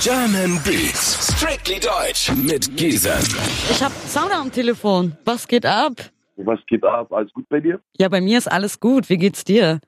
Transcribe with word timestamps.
German 0.00 0.60
Beats, 0.64 1.34
strictly 1.36 1.78
deutsch 1.80 2.30
mit 2.36 2.76
Giesen. 2.76 3.12
Ich 3.70 3.82
hab 3.82 3.92
Sauna 3.92 4.40
am 4.40 4.50
Telefon. 4.50 5.16
Was 5.24 5.46
geht 5.46 5.64
ab? 5.64 5.92
Was 6.36 6.58
geht 6.66 6.84
ab? 6.84 7.12
Alles 7.12 7.32
gut 7.32 7.48
bei 7.48 7.60
dir? 7.60 7.80
Ja, 7.98 8.08
bei 8.08 8.20
mir 8.20 8.38
ist 8.38 8.50
alles 8.50 8.80
gut. 8.80 9.08
Wie 9.08 9.16
geht's 9.16 9.44
dir? 9.44 9.80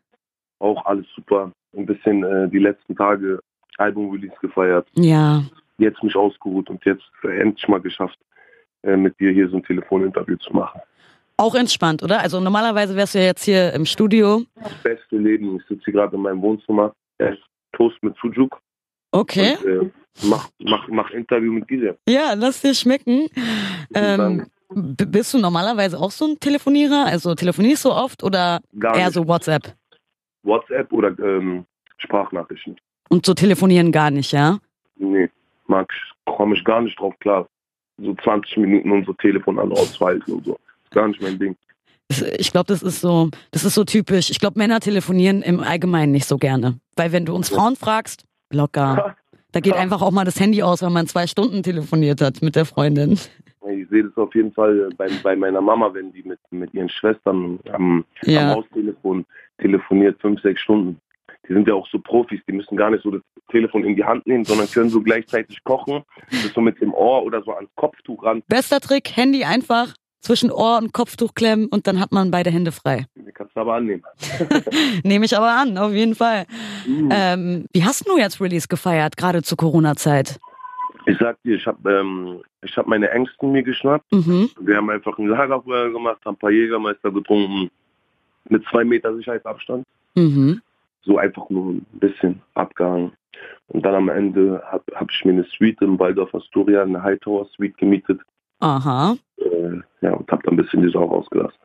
Auch 0.59 0.85
alles 0.87 1.07
super. 1.15 1.51
Ein 1.77 1.87
bisschen 1.87 2.23
äh, 2.25 2.49
die 2.49 2.59
letzten 2.59 2.95
Tage 2.97 3.41
Album-Release 3.79 4.37
gefeiert. 4.41 4.87
Ja. 4.95 5.43
Jetzt 5.79 6.03
mich 6.03 6.15
ausgeruht 6.15 6.71
und 6.71 6.85
jetzt 6.85 7.05
endlich 7.23 7.67
mal 7.69 7.81
geschafft, 7.81 8.19
äh, 8.83 8.97
mit 8.97 9.19
dir 9.21 9.33
hier 9.33 9.49
so 9.49 9.57
ein 9.57 9.65
Telefoninterview 9.65 10.37
zu 10.37 10.53
machen. 10.53 10.81
Auch 11.37 11.55
entspannt, 11.55 12.03
oder? 12.03 12.21
Also 12.21 12.41
normalerweise 12.41 12.97
wärst 12.97 13.15
du 13.15 13.19
ja 13.19 13.25
jetzt 13.27 13.45
hier 13.45 13.73
im 13.75 13.85
Studio. 13.85 14.43
Das 14.63 14.73
beste 14.83 15.17
Leben. 15.19 15.57
Ich 15.57 15.67
sitze 15.67 15.83
hier 15.87 15.95
gerade 15.95 16.17
in 16.17 16.23
meinem 16.23 16.41
Wohnzimmer. 16.41 16.95
Toast 17.73 18.03
mit 18.03 18.17
Sujuk. 18.23 18.59
Okay. 19.11 19.57
Und, 19.63 19.89
äh, 19.89 19.91
mach, 20.25 20.49
mach, 20.59 20.89
mach 20.89 21.11
Interview 21.11 21.53
mit 21.53 21.69
Giselle. 21.69 21.99
Ja, 22.09 22.35
lass 22.35 22.61
dir 22.61 22.75
schmecken. 22.75 23.29
Ähm, 23.95 24.47
bist 24.75 25.33
du 25.35 25.39
normalerweise 25.39 25.99
auch 25.99 26.11
so 26.11 26.27
ein 26.27 26.41
Telefonierer? 26.41 27.07
Also 27.07 27.35
telefonierst 27.35 27.85
du 27.85 27.91
oft 27.91 28.23
oder 28.23 28.61
Gar 28.79 28.97
eher 28.97 29.05
nicht. 29.07 29.15
so 29.15 29.27
WhatsApp? 29.29 29.75
WhatsApp 30.43 30.93
oder 30.93 31.17
ähm, 31.19 31.65
Sprachnachrichten. 31.99 32.77
Und 33.09 33.25
so 33.25 33.35
telefonieren 33.35 33.93
gar 33.93 34.11
nicht, 34.11 34.33
ja? 34.33 34.59
Nee, 34.97 35.29
mag 35.67 35.89
komme 36.25 36.57
ich 36.57 36.65
gar 36.65 36.81
nicht 36.81 36.99
drauf 36.99 37.15
klar. 37.21 37.49
So 37.99 38.15
20 38.15 38.57
Minuten 38.59 38.91
und 38.91 39.07
so 39.07 39.13
Telefon 39.15 39.59
an 39.59 39.73
ausweisen 39.73 40.35
und 40.35 40.45
so. 40.45 40.59
Gar 40.91 41.09
nicht 41.09 41.23
mein 41.23 41.39
Ding. 41.39 41.57
Ich 42.39 42.53
glaube, 42.53 42.67
das 42.67 42.83
ist 42.83 43.01
so, 43.01 43.31
das 43.51 43.65
ist 43.65 43.75
so 43.75 43.85
typisch. 43.85 44.31
Ich 44.31 44.39
glaube, 44.39 44.59
Männer 44.59 44.81
telefonieren 44.81 45.43
im 45.43 45.61
Allgemeinen 45.61 46.13
nicht 46.13 46.27
so 46.27 46.37
gerne. 46.39 46.79
Weil 46.95 47.13
wenn 47.13 47.25
du 47.25 47.35
uns 47.35 47.49
Frauen 47.49 47.75
fragst, 47.77 48.25
locker. 48.53 49.17
Da 49.53 49.61
geht 49.61 49.75
einfach 49.75 50.03
auch 50.03 50.11
mal 50.11 50.27
das 50.27 50.39
Handy 50.39 50.63
aus, 50.63 50.83
wenn 50.83 50.93
man 50.93 51.07
zwei 51.07 51.27
Stunden 51.27 51.63
telefoniert 51.63 52.21
hat 52.21 52.43
mit 52.43 52.57
der 52.57 52.67
Freundin. 52.67 53.13
Ich 53.13 53.89
sehe 53.89 54.05
das 54.05 54.15
auf 54.19 54.35
jeden 54.35 54.53
Fall 54.53 54.91
bei, 54.99 55.09
bei 55.23 55.35
meiner 55.35 55.63
Mama, 55.63 55.95
wenn 55.95 56.13
die 56.13 56.23
mit, 56.25 56.39
mit 56.51 56.75
ihren 56.75 56.91
Schwestern 56.91 57.59
am, 57.73 58.05
Ja. 58.25 58.51
am 58.51 58.57
Haustelefon 58.59 59.25
telefoniert, 59.59 60.21
fünf, 60.21 60.43
sechs 60.43 60.61
Stunden. 60.61 61.01
Die 61.49 61.55
sind 61.55 61.67
ja 61.69 61.73
auch 61.75 61.89
so 61.89 61.99
Profis, 61.99 62.41
die 62.47 62.53
müssen 62.53 62.77
gar 62.77 62.91
nicht 62.91 63.03
so 63.03 63.11
das 63.13 63.23
Telefon 63.51 63.85
in 63.85 63.97
die 63.97 64.05
Hand 64.05 64.27
nehmen, 64.27 64.45
sondern 64.45 64.69
können 64.71 64.91
so 64.91 65.01
gleichzeitig 65.01 65.65
kochen, 65.65 66.03
so 66.55 66.61
mit 66.61 66.79
dem 66.83 66.93
Ohr 66.93 67.23
oder 67.23 67.43
so 67.43 67.53
ans 67.55 67.71
Kopftuch 67.77 68.23
ran. 68.25 68.43
Bester 68.49 68.81
Trick, 68.81 69.17
Handy 69.17 69.45
einfach 69.45 69.95
zwischen 70.21 70.51
Ohr 70.51 70.79
und 70.79 70.93
Kopftuch 70.93 71.35
klemmen 71.35 71.67
und 71.67 71.87
dann 71.87 72.01
hat 72.01 72.13
man 72.13 72.31
beide 72.31 72.51
Hände 72.51 72.73
frei. 72.73 73.07
Die 73.15 73.33
kannst 73.33 73.55
du 73.57 73.61
aber 73.61 73.75
annehmen. 73.75 74.03
Nehme 75.05 75.25
ich 75.25 75.37
aber 75.37 75.51
an, 75.51 75.79
auf 75.79 75.93
jeden 75.93 76.15
Fall. 76.15 76.47
Mhm. 76.87 77.09
Ähm, 77.13 77.67
wie 77.73 77.85
hast 77.85 78.09
du 78.09 78.19
jetzt 78.19 78.41
Release 78.41 78.69
gefeiert, 78.69 79.17
gerade 79.17 79.43
zur 79.43 79.57
Corona-Zeit? 79.57 80.39
Ich 81.07 81.19
sag 81.19 81.41
dir, 81.45 81.57
ich 81.57 81.67
habe 81.67 81.93
ähm, 81.93 82.43
ich 82.63 82.77
hab 82.77 82.87
meine 82.89 83.11
Ängsten 83.11 83.53
mir 83.53 83.63
geschnappt. 83.63 84.11
Mhm. 84.13 84.51
Wir 84.61 84.77
haben 84.77 84.91
einfach 84.91 85.17
ein 85.19 85.29
Lagerfeuer 85.29 85.91
gemacht, 85.91 86.19
haben 86.25 86.35
ein 86.35 86.39
paar 86.39 86.51
Jägermeister 86.51 87.13
getrunken, 87.13 87.71
mit 88.49 88.65
zwei 88.71 88.85
Meter 88.85 89.15
Sicherheitsabstand. 89.15 89.85
Mhm. 90.17 90.61
So 91.03 91.19
einfach 91.19 91.49
nur 91.49 91.75
ein 91.75 91.87
bisschen 91.93 92.43
abgehangen. 92.55 93.13
Und 93.69 93.85
dann 93.85 93.95
am 93.95 94.09
Ende 94.09 94.63
habe 94.67 94.85
hab 94.95 95.11
ich 95.11 95.25
mir 95.25 95.33
eine 95.33 95.45
Suite 95.45 95.83
im 95.83 95.99
Waldorf 95.99 96.35
Astoria, 96.35 96.83
eine 96.83 97.03
Hightower 97.03 97.47
Suite 97.55 97.77
gemietet. 97.79 98.21
Aha. 98.61 99.17
Äh, 99.39 99.45
ja, 100.01 100.13
und 100.15 100.31
habe 100.31 100.43
dann 100.45 100.55
ein 100.55 100.57
bisschen 100.57 100.83
die 100.83 100.91
Sau 100.93 101.05
rausgelassen. 101.05 101.59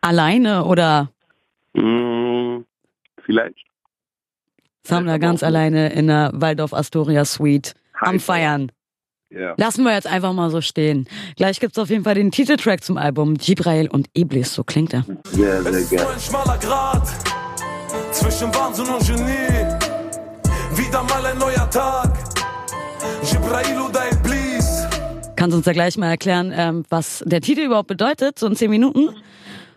Alleine 0.00 0.64
oder 0.64 1.10
Mm, 1.74 2.64
vielleicht. 3.24 3.64
Sammler 4.82 5.18
ganz 5.18 5.42
alleine 5.42 5.92
in 5.92 6.06
der 6.08 6.30
Waldorf 6.34 6.72
Astoria 6.72 7.24
Suite 7.26 7.74
am 8.00 8.06
Hightower. 8.14 8.20
Feiern? 8.20 8.72
Ja. 9.30 9.52
Lassen 9.58 9.84
wir 9.84 9.92
jetzt 9.92 10.06
einfach 10.06 10.32
mal 10.32 10.48
so 10.50 10.62
stehen. 10.62 11.06
Gleich 11.36 11.60
gibt's 11.60 11.78
auf 11.78 11.90
jeden 11.90 12.04
Fall 12.04 12.14
den 12.14 12.30
Titeltrack 12.30 12.82
zum 12.82 12.96
Album. 12.96 13.34
Gibrail 13.34 13.88
und 13.90 14.08
Iblis, 14.16 14.54
so 14.54 14.64
klingt 14.64 14.94
er. 14.94 15.04
Sehr, 15.26 15.62
sehr 15.62 15.72
Es 15.72 15.76
ist 15.82 15.90
nur 15.92 15.98
gerne. 16.00 16.14
ein 16.14 16.20
schmaler 16.20 16.58
Grat 16.58 17.08
zwischen 18.12 18.54
Wahnsinn 18.54 18.86
und 18.86 19.06
Genie. 19.06 19.76
Wieder 20.74 21.02
mal 21.02 21.26
ein 21.26 21.38
neuer 21.38 21.68
Tag. 21.70 22.16
Jibrail 23.22 23.78
oder 23.78 24.06
Iblis. 24.10 24.17
Kannst 25.38 25.54
du 25.54 25.58
uns 25.58 25.66
da 25.66 25.72
gleich 25.72 25.96
mal 25.96 26.10
erklären, 26.10 26.52
ähm, 26.52 26.82
was 26.88 27.22
der 27.24 27.40
Titel 27.40 27.60
überhaupt 27.60 27.86
bedeutet, 27.86 28.40
so 28.40 28.48
in 28.48 28.56
zehn 28.56 28.70
Minuten? 28.70 29.14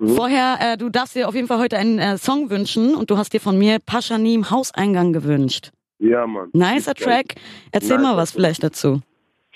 Vorher, 0.03 0.57
äh, 0.59 0.77
du 0.77 0.89
darfst 0.89 1.15
dir 1.15 1.27
auf 1.29 1.35
jeden 1.35 1.47
Fall 1.47 1.59
heute 1.59 1.77
einen 1.77 1.99
äh, 1.99 2.17
Song 2.17 2.49
wünschen 2.49 2.95
und 2.95 3.11
du 3.11 3.17
hast 3.17 3.31
dir 3.31 3.39
von 3.39 3.59
mir 3.59 3.77
Paschanim 3.85 4.49
Hauseingang 4.49 5.13
gewünscht. 5.13 5.69
Ja, 5.99 6.25
Mann. 6.25 6.49
Nicer 6.53 6.95
Track. 6.95 7.35
Erzähl 7.71 7.97
Nicer 7.97 8.09
mal 8.09 8.17
was 8.17 8.31
vielleicht 8.31 8.63
dazu. 8.63 9.01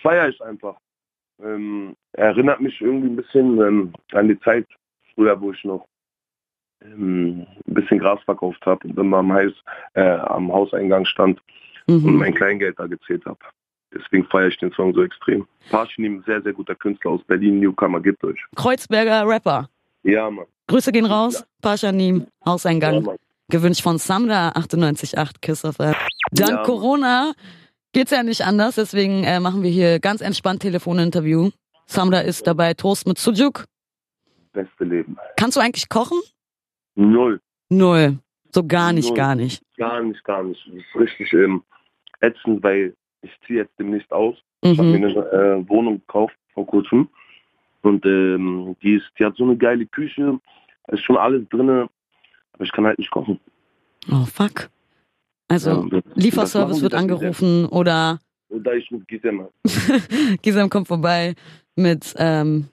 Feier 0.03 0.29
ich 0.29 0.39
einfach. 0.43 0.75
Ähm, 1.43 1.95
erinnert 2.13 2.61
mich 2.61 2.79
irgendwie 2.79 3.07
ein 3.07 3.16
bisschen 3.16 3.59
ähm, 3.59 3.93
an 4.11 4.27
die 4.27 4.39
Zeit 4.41 4.67
früher, 5.16 5.41
wo 5.41 5.51
ich 5.51 5.63
noch 5.63 5.87
ähm, 6.83 7.47
ein 7.67 7.73
bisschen 7.73 7.97
Gras 7.97 8.19
verkauft 8.25 8.63
habe 8.67 8.87
und 8.87 8.95
immer 8.99 9.17
am, 9.17 9.33
Haus, 9.33 9.53
äh, 9.95 10.01
am 10.01 10.53
Hauseingang 10.53 11.05
stand 11.05 11.41
und 11.87 12.03
Mhm. 12.05 12.17
mein 12.17 12.35
Kleingeld 12.35 12.77
da 12.77 12.85
gezählt 12.85 13.25
habe. 13.25 13.39
Deswegen 13.95 14.25
feiere 14.28 14.47
ich 14.50 14.57
den 14.57 14.72
Song 14.73 14.94
so 14.94 15.01
extrem. 15.03 15.47
Paschinim, 15.69 16.22
sehr, 16.25 16.41
sehr 16.41 16.53
guter 16.53 16.75
Künstler 16.75 17.11
aus 17.11 17.23
Berlin, 17.23 17.59
Newcomer, 17.59 18.01
gibt 18.01 18.23
euch. 18.23 18.39
Kreuzberger 18.56 19.25
Rapper. 19.25 19.69
Ja, 20.03 20.29
Mann. 20.29 20.45
Grüße 20.67 20.91
gehen 20.91 21.06
raus. 21.06 21.45
Paschanim 21.61 22.19
Ja, 22.45 22.51
Hauseingang. 22.51 23.03
Mann. 23.03 23.17
Gewünscht 23.50 23.81
von 23.84 23.97
Samra 23.97 24.50
98.8 24.50 25.35
Kiss 25.41 25.63
of 25.66 25.79
Rap. 25.79 25.95
Dank 26.31 26.50
Ja. 26.50 26.63
Corona 26.63 27.34
geht's 27.94 28.11
ja 28.11 28.23
nicht 28.23 28.41
anders, 28.41 28.75
deswegen 28.75 29.23
äh, 29.23 29.39
machen 29.39 29.61
wir 29.63 29.69
hier 29.69 30.00
ganz 30.00 30.22
entspannt 30.22 30.61
Telefoninterview. 30.63 31.51
Samra 31.85 32.19
ist 32.22 32.47
dabei 32.47 32.73
Toast 32.73 33.07
mit 33.07 33.17
Sujuk. 33.19 33.66
Beste 34.51 34.84
Leben. 34.84 35.16
Kannst 35.38 35.55
du 35.57 35.61
eigentlich 35.61 35.88
kochen? 35.89 36.19
Null. 36.95 37.39
Null. 37.69 38.17
So 38.53 38.66
gar 38.66 38.91
nicht, 38.94 39.09
Null. 39.09 39.17
gar 39.17 39.35
nicht. 39.35 39.61
Gar 39.78 40.01
nicht, 40.01 40.23
gar 40.23 40.44
nicht. 40.44 40.61
Das 40.67 40.73
ist 40.75 40.95
richtig 41.00 41.34
ähm, 41.34 41.63
ätzend, 42.22 42.63
weil 42.63 42.95
ich 43.25 43.31
ziehe 43.46 43.59
jetzt 43.59 43.74
demnächst 43.80 44.12
aus. 44.12 44.36
Ich 44.62 44.78
habe 44.78 44.90
Mhm. 44.90 45.00
mir 45.02 45.08
eine 45.08 45.62
äh, 45.63 45.69
Wohnung 45.69 46.00
gekauft 46.00 46.36
vor 46.53 46.66
kurzem. 46.66 47.09
Und 47.81 48.06
ähm, 48.06 48.75
die, 48.81 48.96
ist, 48.96 49.06
die 49.19 49.25
hat 49.25 49.36
so 49.36 49.44
eine 49.44 49.58
geile 49.58 49.86
Küche. 49.86 50.40
Da 50.88 50.94
ist 50.94 51.03
schon 51.03 51.18
alles 51.18 51.47
drin. 51.50 51.69
Aber 51.69 51.90
ich 52.64 52.72
kann 52.72 52.85
halt 52.85 52.97
nicht 52.97 53.12
kochen. 53.12 53.40
Oh, 54.12 54.25
fuck. 54.25 54.69
Also, 55.47 55.88
Ja, 55.91 56.00
Lieferservice 56.16 56.81
wird 56.81 56.96
angerufen 56.96 57.66
oder. 57.68 58.19
Oder 58.50 58.74
ich 58.75 58.90
rufe 58.91 59.06
Gisem 59.06 59.41
an. 59.41 59.47
Gisem 60.41 60.69
kommt 60.69 60.88
vorbei 60.88 61.35
mit 61.75 62.16
ähm, 62.18 62.68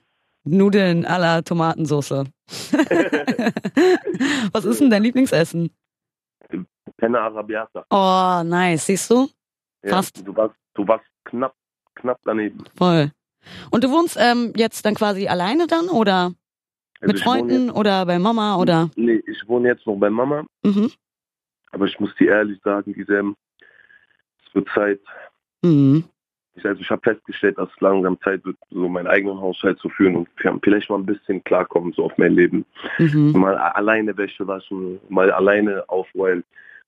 Nudeln 0.45 1.05
à 1.05 1.17
la 1.19 1.41
Tomatensauce. 1.41 2.23
Was 4.53 4.65
ist 4.65 4.81
denn 4.81 4.89
dein 4.89 5.03
Lieblingsessen? 5.07 5.69
Penne 6.97 7.19
Arabiata. 7.19 7.85
Oh, 7.89 8.43
nice. 8.47 8.85
Siehst 8.85 9.09
du? 9.11 9.27
Ja, 9.83 9.89
Fast. 9.89 10.25
Du 10.25 10.35
warst, 10.35 10.55
du 10.73 10.87
warst 10.87 11.05
knapp, 11.25 11.55
knapp 11.95 12.19
daneben. 12.23 12.63
Voll. 12.75 13.11
Und 13.71 13.83
du 13.83 13.91
wohnst 13.91 14.17
ähm, 14.19 14.53
jetzt 14.55 14.85
dann 14.85 14.95
quasi 14.95 15.27
alleine 15.27 15.67
dann 15.67 15.89
oder 15.89 16.33
Also 17.01 17.13
mit 17.13 17.19
Freunden 17.19 17.69
oder 17.69 18.05
bei 18.05 18.19
Mama 18.19 18.55
oder? 18.57 18.83
Jetzt, 18.83 18.97
nee, 18.97 19.21
ich 19.27 19.47
wohne 19.47 19.69
jetzt 19.69 19.85
noch 19.85 19.97
bei 19.97 20.09
Mama. 20.09 20.45
Mhm. 20.63 20.91
Aber 21.71 21.85
ich 21.85 21.99
muss 21.99 22.15
dir 22.15 22.29
ehrlich 22.29 22.61
sagen, 22.63 22.93
Gisem, 22.93 23.35
es 24.47 24.55
wird 24.55 24.69
Zeit. 24.73 25.01
Mhm. 25.61 26.05
Ich, 26.55 26.63
also 26.65 26.81
ich 26.81 26.89
habe 26.91 27.01
festgestellt, 27.01 27.57
dass 27.57 27.69
es 27.73 27.81
langsam 27.81 28.19
Zeit 28.21 28.45
wird, 28.45 28.57
so 28.69 28.87
meinen 28.87 29.07
eigenen 29.07 29.41
Haushalt 29.41 29.79
zu 29.79 29.89
führen 29.89 30.15
und 30.15 30.29
vielleicht 30.63 30.89
mal 30.89 30.99
ein 30.99 31.05
bisschen 31.05 31.43
klarkommen 31.43 31.93
so 31.93 32.05
auf 32.05 32.17
mein 32.17 32.33
Leben. 32.33 32.63
Mhm. 32.99 33.31
Mal 33.31 33.57
alleine 33.57 34.15
Wäsche 34.15 34.45
waschen, 34.45 34.99
mal 35.09 35.31
alleine 35.31 35.83
aufräumen. 35.89 36.43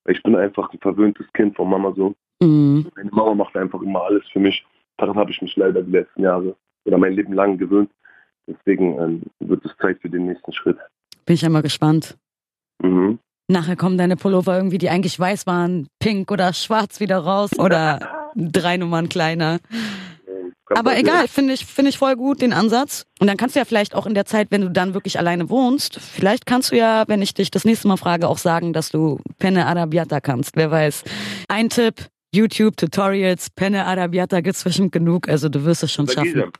Weil 0.06 0.14
Ich 0.14 0.22
bin 0.22 0.36
einfach 0.36 0.72
ein 0.72 0.78
verwöhntes 0.78 1.26
Kind 1.34 1.56
von 1.56 1.68
Mama 1.68 1.92
so. 1.96 2.14
Mhm. 2.40 2.86
Meine 2.94 3.10
Mama 3.10 3.34
macht 3.34 3.56
einfach 3.56 3.82
immer 3.82 4.02
alles 4.02 4.22
für 4.32 4.38
mich. 4.38 4.64
Daran 4.96 5.16
habe 5.16 5.30
ich 5.30 5.42
mich 5.42 5.54
leider 5.56 5.82
die 5.82 5.90
letzten 5.90 6.22
Jahre 6.22 6.56
oder 6.84 6.96
mein 6.96 7.12
Leben 7.12 7.32
lang 7.32 7.58
gewöhnt. 7.58 7.90
Deswegen 8.46 8.98
ähm, 9.00 9.22
wird 9.40 9.64
es 9.64 9.72
Zeit 9.78 9.98
für 10.00 10.08
den 10.08 10.26
nächsten 10.26 10.52
Schritt. 10.52 10.78
Bin 11.24 11.34
ich 11.34 11.44
einmal 11.44 11.62
gespannt. 11.62 12.16
Mhm. 12.80 13.18
Nachher 13.48 13.76
kommen 13.76 13.98
deine 13.98 14.16
Pullover 14.16 14.56
irgendwie, 14.56 14.78
die 14.78 14.90
eigentlich 14.90 15.18
weiß 15.18 15.46
waren, 15.46 15.88
pink 15.98 16.30
oder 16.30 16.52
schwarz 16.52 17.00
wieder 17.00 17.18
raus 17.18 17.50
oder 17.58 18.30
drei 18.36 18.76
Nummern 18.76 19.08
kleiner. 19.08 19.58
Aber 20.74 20.98
egal, 20.98 21.28
finde 21.28 21.54
ich, 21.54 21.64
finde 21.64 21.90
ich 21.90 21.98
voll 21.98 22.16
gut 22.16 22.42
den 22.42 22.52
Ansatz. 22.52 23.06
Und 23.20 23.28
dann 23.28 23.36
kannst 23.36 23.54
du 23.54 23.60
ja 23.60 23.64
vielleicht 23.64 23.94
auch 23.94 24.06
in 24.06 24.14
der 24.14 24.24
Zeit, 24.24 24.48
wenn 24.50 24.62
du 24.62 24.70
dann 24.70 24.94
wirklich 24.94 25.18
alleine 25.18 25.48
wohnst, 25.48 26.00
vielleicht 26.00 26.44
kannst 26.46 26.72
du 26.72 26.76
ja, 26.76 27.04
wenn 27.06 27.22
ich 27.22 27.34
dich 27.34 27.50
das 27.50 27.64
nächste 27.64 27.86
Mal 27.86 27.96
frage, 27.96 28.28
auch 28.28 28.38
sagen, 28.38 28.72
dass 28.72 28.90
du 28.90 29.20
Penne 29.38 29.66
Arabiata 29.66 30.20
kannst. 30.20 30.56
Wer 30.56 30.70
weiß. 30.70 31.04
Ein 31.48 31.68
Tipp, 31.68 32.06
YouTube 32.34 32.76
Tutorials, 32.76 33.50
Penne 33.50 33.86
Arabiata 33.86 34.40
gibt's 34.40 34.64
bestimmt 34.64 34.92
genug, 34.92 35.28
also 35.28 35.48
du 35.48 35.64
wirst 35.64 35.84
es 35.84 35.92
schon 35.92 36.06
Bei 36.06 36.14
schaffen. 36.14 36.32
Gisem. 36.32 36.52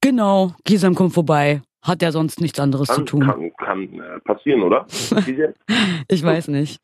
Genau, 0.00 0.54
Gisam 0.64 0.94
kommt 0.94 1.14
vorbei. 1.14 1.62
Hat 1.82 2.02
ja 2.02 2.10
sonst 2.10 2.40
nichts 2.40 2.58
anderes 2.58 2.88
Kann, 2.88 2.96
zu 2.96 3.02
tun. 3.04 3.20
kann, 3.20 3.52
kann 3.58 3.82
äh, 4.00 4.18
passieren, 4.24 4.62
oder? 4.62 4.86
Ich 6.08 6.22
weiß 6.22 6.48
nicht. 6.48 6.80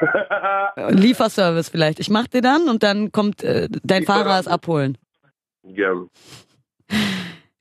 Lieferservice 0.90 1.68
vielleicht. 1.68 2.00
Ich 2.00 2.10
mach 2.10 2.26
dir 2.26 2.40
dann 2.40 2.68
und 2.68 2.82
dann 2.82 3.12
kommt 3.12 3.42
äh, 3.42 3.68
dein 3.82 4.04
Fahrer 4.04 4.38
es 4.38 4.48
abholen. 4.48 4.96
Gerne. 5.74 6.08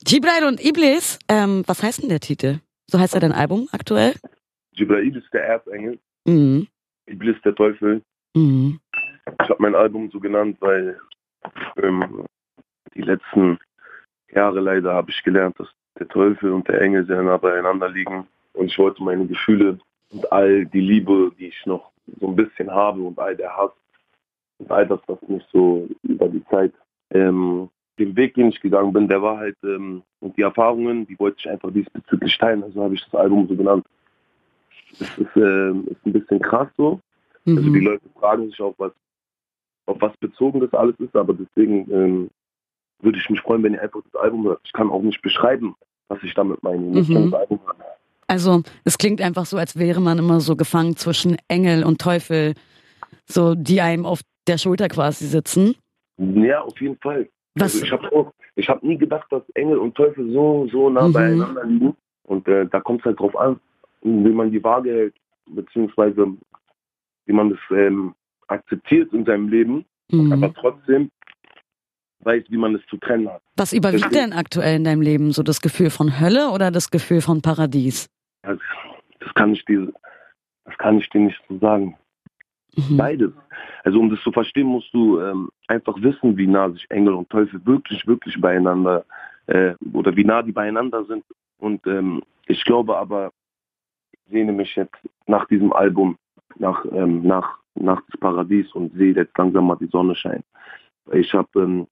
Gibrail 0.03 0.43
und 0.47 0.63
Iblis, 0.63 1.17
ähm, 1.27 1.63
was 1.65 1.81
heißt 1.81 2.03
denn 2.03 2.09
der 2.09 2.19
Titel? 2.19 2.59
So 2.87 2.99
heißt 2.99 3.13
ja 3.15 3.19
dein 3.19 3.31
Album 3.31 3.67
aktuell? 3.71 4.13
Jibrail 4.73 5.15
ist 5.15 5.31
der 5.33 5.45
Erzengel, 5.45 5.99
Mhm. 6.27 6.67
Iblis 7.07 7.35
der 7.43 7.53
Teufel. 7.55 8.01
Mhm. 8.35 8.79
Ich 9.41 9.49
habe 9.49 9.55
mein 9.61 9.75
Album 9.75 10.09
so 10.11 10.19
genannt, 10.19 10.57
weil 10.59 10.99
ähm, 11.81 12.25
die 12.95 13.01
letzten 13.01 13.59
Jahre 14.31 14.59
leider 14.59 14.93
habe 14.93 15.11
ich 15.11 15.23
gelernt, 15.23 15.59
dass 15.59 15.67
der 15.99 16.07
Teufel 16.07 16.51
und 16.51 16.67
der 16.67 16.81
Engel 16.81 17.05
sehr 17.05 17.21
nah 17.21 17.37
beieinander 17.37 17.89
liegen. 17.89 18.27
Und 18.53 18.65
ich 18.67 18.77
wollte 18.77 19.03
meine 19.03 19.25
Gefühle 19.27 19.79
und 20.11 20.31
all 20.31 20.65
die 20.65 20.81
Liebe, 20.81 21.31
die 21.37 21.47
ich 21.47 21.65
noch 21.65 21.91
so 22.19 22.27
ein 22.27 22.35
bisschen 22.35 22.69
habe 22.71 23.01
und 23.01 23.17
all 23.19 23.35
der 23.35 23.55
Hass 23.55 23.71
und 24.57 24.71
all 24.71 24.87
das, 24.87 24.99
was 25.07 25.21
mich 25.27 25.43
so 25.51 25.87
über 26.03 26.27
die 26.27 26.43
Zeit, 26.45 26.73
ähm, 27.11 27.69
den 27.97 28.15
Weg, 28.15 28.35
den 28.35 28.49
ich 28.49 28.59
gegangen 28.61 28.93
bin, 28.93 29.07
der 29.07 29.21
war 29.21 29.37
halt, 29.37 29.57
ähm, 29.63 30.03
und 30.19 30.35
die 30.37 30.41
Erfahrungen, 30.41 31.07
die 31.07 31.17
wollte 31.19 31.37
ich 31.39 31.49
einfach 31.49 31.71
diesbezüglich 31.71 32.37
teilen. 32.37 32.63
Also 32.63 32.83
habe 32.83 32.95
ich 32.95 33.03
das 33.05 33.15
Album 33.15 33.47
so 33.47 33.55
genannt. 33.55 33.85
Es 34.91 35.01
ist, 35.17 35.35
ähm, 35.35 35.87
ist 35.87 36.05
ein 36.05 36.13
bisschen 36.13 36.39
krass 36.39 36.67
so, 36.77 36.99
also 37.45 37.61
die 37.61 37.69
Mhm. 37.69 37.85
Leute 37.85 38.09
fragen 38.19 38.49
sich 38.49 38.59
auch, 38.61 38.73
was, 38.77 38.91
auf 39.85 39.97
was 40.01 40.17
bezogen 40.17 40.61
das 40.61 40.73
alles 40.73 40.95
ist, 40.99 41.15
aber 41.15 41.33
deswegen 41.33 41.91
ähm, 41.91 42.29
würde 43.01 43.19
ich 43.19 43.29
mich 43.29 43.41
freuen, 43.41 43.61
wenn 43.63 43.73
ihr 43.73 43.81
einfach 43.81 44.01
das 44.11 44.21
Album 44.21 44.45
hört. 44.45 44.61
Ich 44.63 44.73
kann 44.73 44.89
auch 44.89 45.01
nicht 45.01 45.21
beschreiben, 45.21 45.75
was 46.07 46.21
ich 46.23 46.33
damit 46.33 46.63
meine. 46.63 47.01
Mhm. 47.01 47.35
Also 48.27 48.63
es 48.83 48.97
klingt 48.97 49.21
einfach 49.21 49.45
so, 49.45 49.57
als 49.57 49.77
wäre 49.77 50.01
man 50.01 50.17
immer 50.17 50.39
so 50.39 50.55
gefangen 50.55 50.95
zwischen 50.95 51.37
Engel 51.47 51.83
und 51.83 52.01
Teufel, 52.01 52.55
so 53.27 53.53
die 53.53 53.81
einem 53.81 54.05
auf 54.05 54.21
der 54.47 54.57
Schulter 54.57 54.87
quasi 54.87 55.25
sitzen. 55.27 55.75
Ja, 56.17 56.61
auf 56.61 56.79
jeden 56.81 56.97
Fall. 56.97 57.29
Was? 57.55 57.73
Also 57.73 57.85
ich 57.85 57.91
habe 57.91 58.31
ich 58.55 58.69
hab 58.69 58.83
nie 58.83 58.97
gedacht, 58.97 59.27
dass 59.31 59.43
Engel 59.51 59.77
und 59.77 59.95
Teufel 59.95 60.31
so, 60.31 60.67
so 60.71 60.89
nah 60.89 61.07
Mhm. 61.07 61.13
beieinander 61.13 61.63
liegen. 61.65 61.95
Und 62.23 62.47
äh, 62.47 62.65
da 62.67 62.79
kommt 62.79 63.01
es 63.01 63.05
halt 63.05 63.19
drauf 63.19 63.35
an, 63.37 63.59
wie 64.01 64.29
man 64.31 64.51
die 64.51 64.63
Waage 64.63 64.89
hält, 64.91 65.15
beziehungsweise 65.47 66.27
wie 67.25 67.33
man 67.33 67.49
das 67.51 67.59
ähm, 67.71 68.13
akzeptiert 68.47 69.11
in 69.13 69.25
seinem 69.25 69.47
Leben, 69.49 69.85
aber 70.11 70.49
Mhm. 70.49 70.53
trotzdem 70.55 71.11
weiß, 72.19 72.43
wie 72.49 72.57
man 72.57 72.75
es 72.75 72.81
zu 72.87 72.97
trennen 72.97 73.29
hat. 73.29 73.41
Was 73.55 73.71
überwiegt 73.73 74.13
denn 74.13 74.33
aktuell 74.33 74.75
in 74.77 74.83
deinem 74.83 75.01
Leben? 75.01 75.31
So 75.31 75.43
das 75.43 75.61
Gefühl 75.61 75.89
von 75.91 76.19
Hölle 76.19 76.49
oder 76.49 76.71
das 76.71 76.89
Gefühl 76.89 77.21
von 77.21 77.41
Paradies? 77.41 78.07
Also, 78.41 78.61
das 79.19 79.33
kann 79.35 79.53
ich 79.53 79.63
dir, 79.65 79.91
das 80.65 80.77
kann 80.77 80.97
ich 80.97 81.09
dir 81.09 81.21
nicht 81.21 81.39
so 81.47 81.57
sagen. 81.59 81.95
Mhm. 82.75 82.97
Beides. 82.97 83.31
Also 83.83 83.99
um 83.99 84.09
das 84.09 84.21
zu 84.21 84.31
verstehen, 84.31 84.67
musst 84.67 84.93
du 84.93 85.19
ähm, 85.19 85.49
einfach 85.67 85.95
wissen, 86.01 86.37
wie 86.37 86.47
nah 86.47 86.69
sich 86.71 86.85
Engel 86.89 87.13
und 87.13 87.29
Teufel 87.29 87.65
wirklich, 87.65 88.05
wirklich 88.07 88.39
beieinander 88.39 89.05
äh, 89.47 89.73
oder 89.93 90.15
wie 90.15 90.23
nah 90.23 90.41
die 90.41 90.51
beieinander 90.51 91.05
sind. 91.05 91.23
Und 91.57 91.85
ähm, 91.87 92.21
ich 92.47 92.63
glaube 92.65 92.97
aber, 92.97 93.31
ich 94.11 94.19
sehne 94.31 94.51
mich 94.51 94.75
jetzt 94.75 94.97
nach 95.27 95.45
diesem 95.47 95.71
Album 95.73 96.17
nach, 96.57 96.85
ähm, 96.91 97.23
nach, 97.23 97.57
nach 97.75 98.01
das 98.09 98.19
Paradies 98.19 98.71
und 98.73 98.93
sehe 98.93 99.13
jetzt 99.13 99.37
langsam 99.37 99.67
mal 99.67 99.75
die 99.75 99.87
Sonne 99.87 100.15
scheinen. 100.15 100.43
Ich 101.11 101.33
habe 101.33 101.47
ähm, 101.55 101.87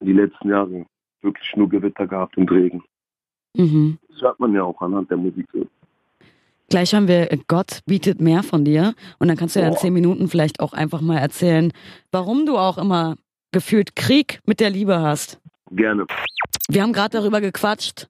die 0.00 0.12
letzten 0.12 0.48
Jahre 0.50 0.86
wirklich 1.22 1.56
nur 1.56 1.68
Gewitter 1.68 2.06
gehabt 2.06 2.36
und 2.36 2.50
Regen. 2.50 2.82
Mhm. 3.56 3.98
Das 4.08 4.20
hört 4.20 4.40
man 4.40 4.52
ja 4.52 4.64
auch 4.64 4.80
anhand 4.80 5.10
der 5.10 5.16
Musik. 5.16 5.46
Gleich 6.68 6.94
haben 6.94 7.08
wir 7.08 7.32
äh, 7.32 7.38
Gott 7.46 7.80
bietet 7.86 8.20
mehr 8.20 8.42
von 8.42 8.64
dir 8.64 8.94
und 9.18 9.28
dann 9.28 9.36
kannst 9.36 9.56
du 9.56 9.60
ja 9.60 9.66
in 9.66 9.72
Boah. 9.72 9.80
zehn 9.80 9.92
Minuten 9.92 10.28
vielleicht 10.28 10.60
auch 10.60 10.72
einfach 10.72 11.00
mal 11.00 11.18
erzählen, 11.18 11.72
warum 12.10 12.46
du 12.46 12.58
auch 12.58 12.78
immer 12.78 13.16
gefühlt 13.52 13.94
Krieg 13.96 14.40
mit 14.46 14.60
der 14.60 14.70
Liebe 14.70 15.00
hast. 15.00 15.40
Gerne. 15.70 16.06
Wir 16.68 16.82
haben 16.82 16.92
gerade 16.92 17.18
darüber 17.18 17.40
gequatscht. 17.40 18.08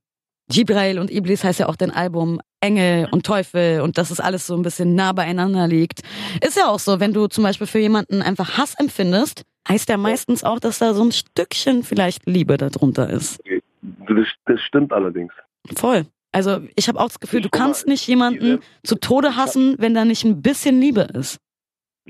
Gibrail 0.50 0.98
und 0.98 1.10
Iblis 1.10 1.42
heißt 1.42 1.60
ja 1.60 1.68
auch 1.68 1.76
dein 1.76 1.90
Album 1.90 2.40
Engel 2.60 3.08
und 3.10 3.24
Teufel 3.24 3.80
und 3.80 3.98
dass 3.98 4.10
es 4.10 4.20
alles 4.20 4.46
so 4.46 4.54
ein 4.54 4.62
bisschen 4.62 4.94
nah 4.94 5.12
beieinander 5.12 5.66
liegt. 5.66 6.00
Ist 6.46 6.56
ja 6.56 6.68
auch 6.68 6.78
so, 6.78 7.00
wenn 7.00 7.12
du 7.12 7.26
zum 7.28 7.44
Beispiel 7.44 7.66
für 7.66 7.78
jemanden 7.78 8.22
einfach 8.22 8.58
Hass 8.58 8.74
empfindest, 8.78 9.44
heißt 9.68 9.88
ja 9.88 9.96
meistens 9.96 10.44
auch, 10.44 10.58
dass 10.58 10.78
da 10.78 10.94
so 10.94 11.02
ein 11.02 11.12
Stückchen 11.12 11.82
vielleicht 11.82 12.26
Liebe 12.26 12.56
darunter 12.56 13.08
ist. 13.08 13.40
Das, 13.82 14.26
das 14.46 14.60
stimmt 14.62 14.92
allerdings. 14.92 15.32
Voll. 15.76 16.06
Also 16.34 16.60
ich 16.74 16.88
habe 16.88 16.98
auch 16.98 17.06
das 17.06 17.20
Gefühl, 17.20 17.42
du 17.42 17.48
Guck 17.48 17.60
mal, 17.60 17.66
kannst 17.66 17.86
nicht 17.86 18.06
jemanden 18.08 18.58
zu 18.82 18.96
Tode 18.96 19.36
hassen, 19.36 19.76
wenn 19.78 19.94
da 19.94 20.04
nicht 20.04 20.24
ein 20.24 20.42
bisschen 20.42 20.80
Liebe 20.80 21.02
ist. 21.14 21.38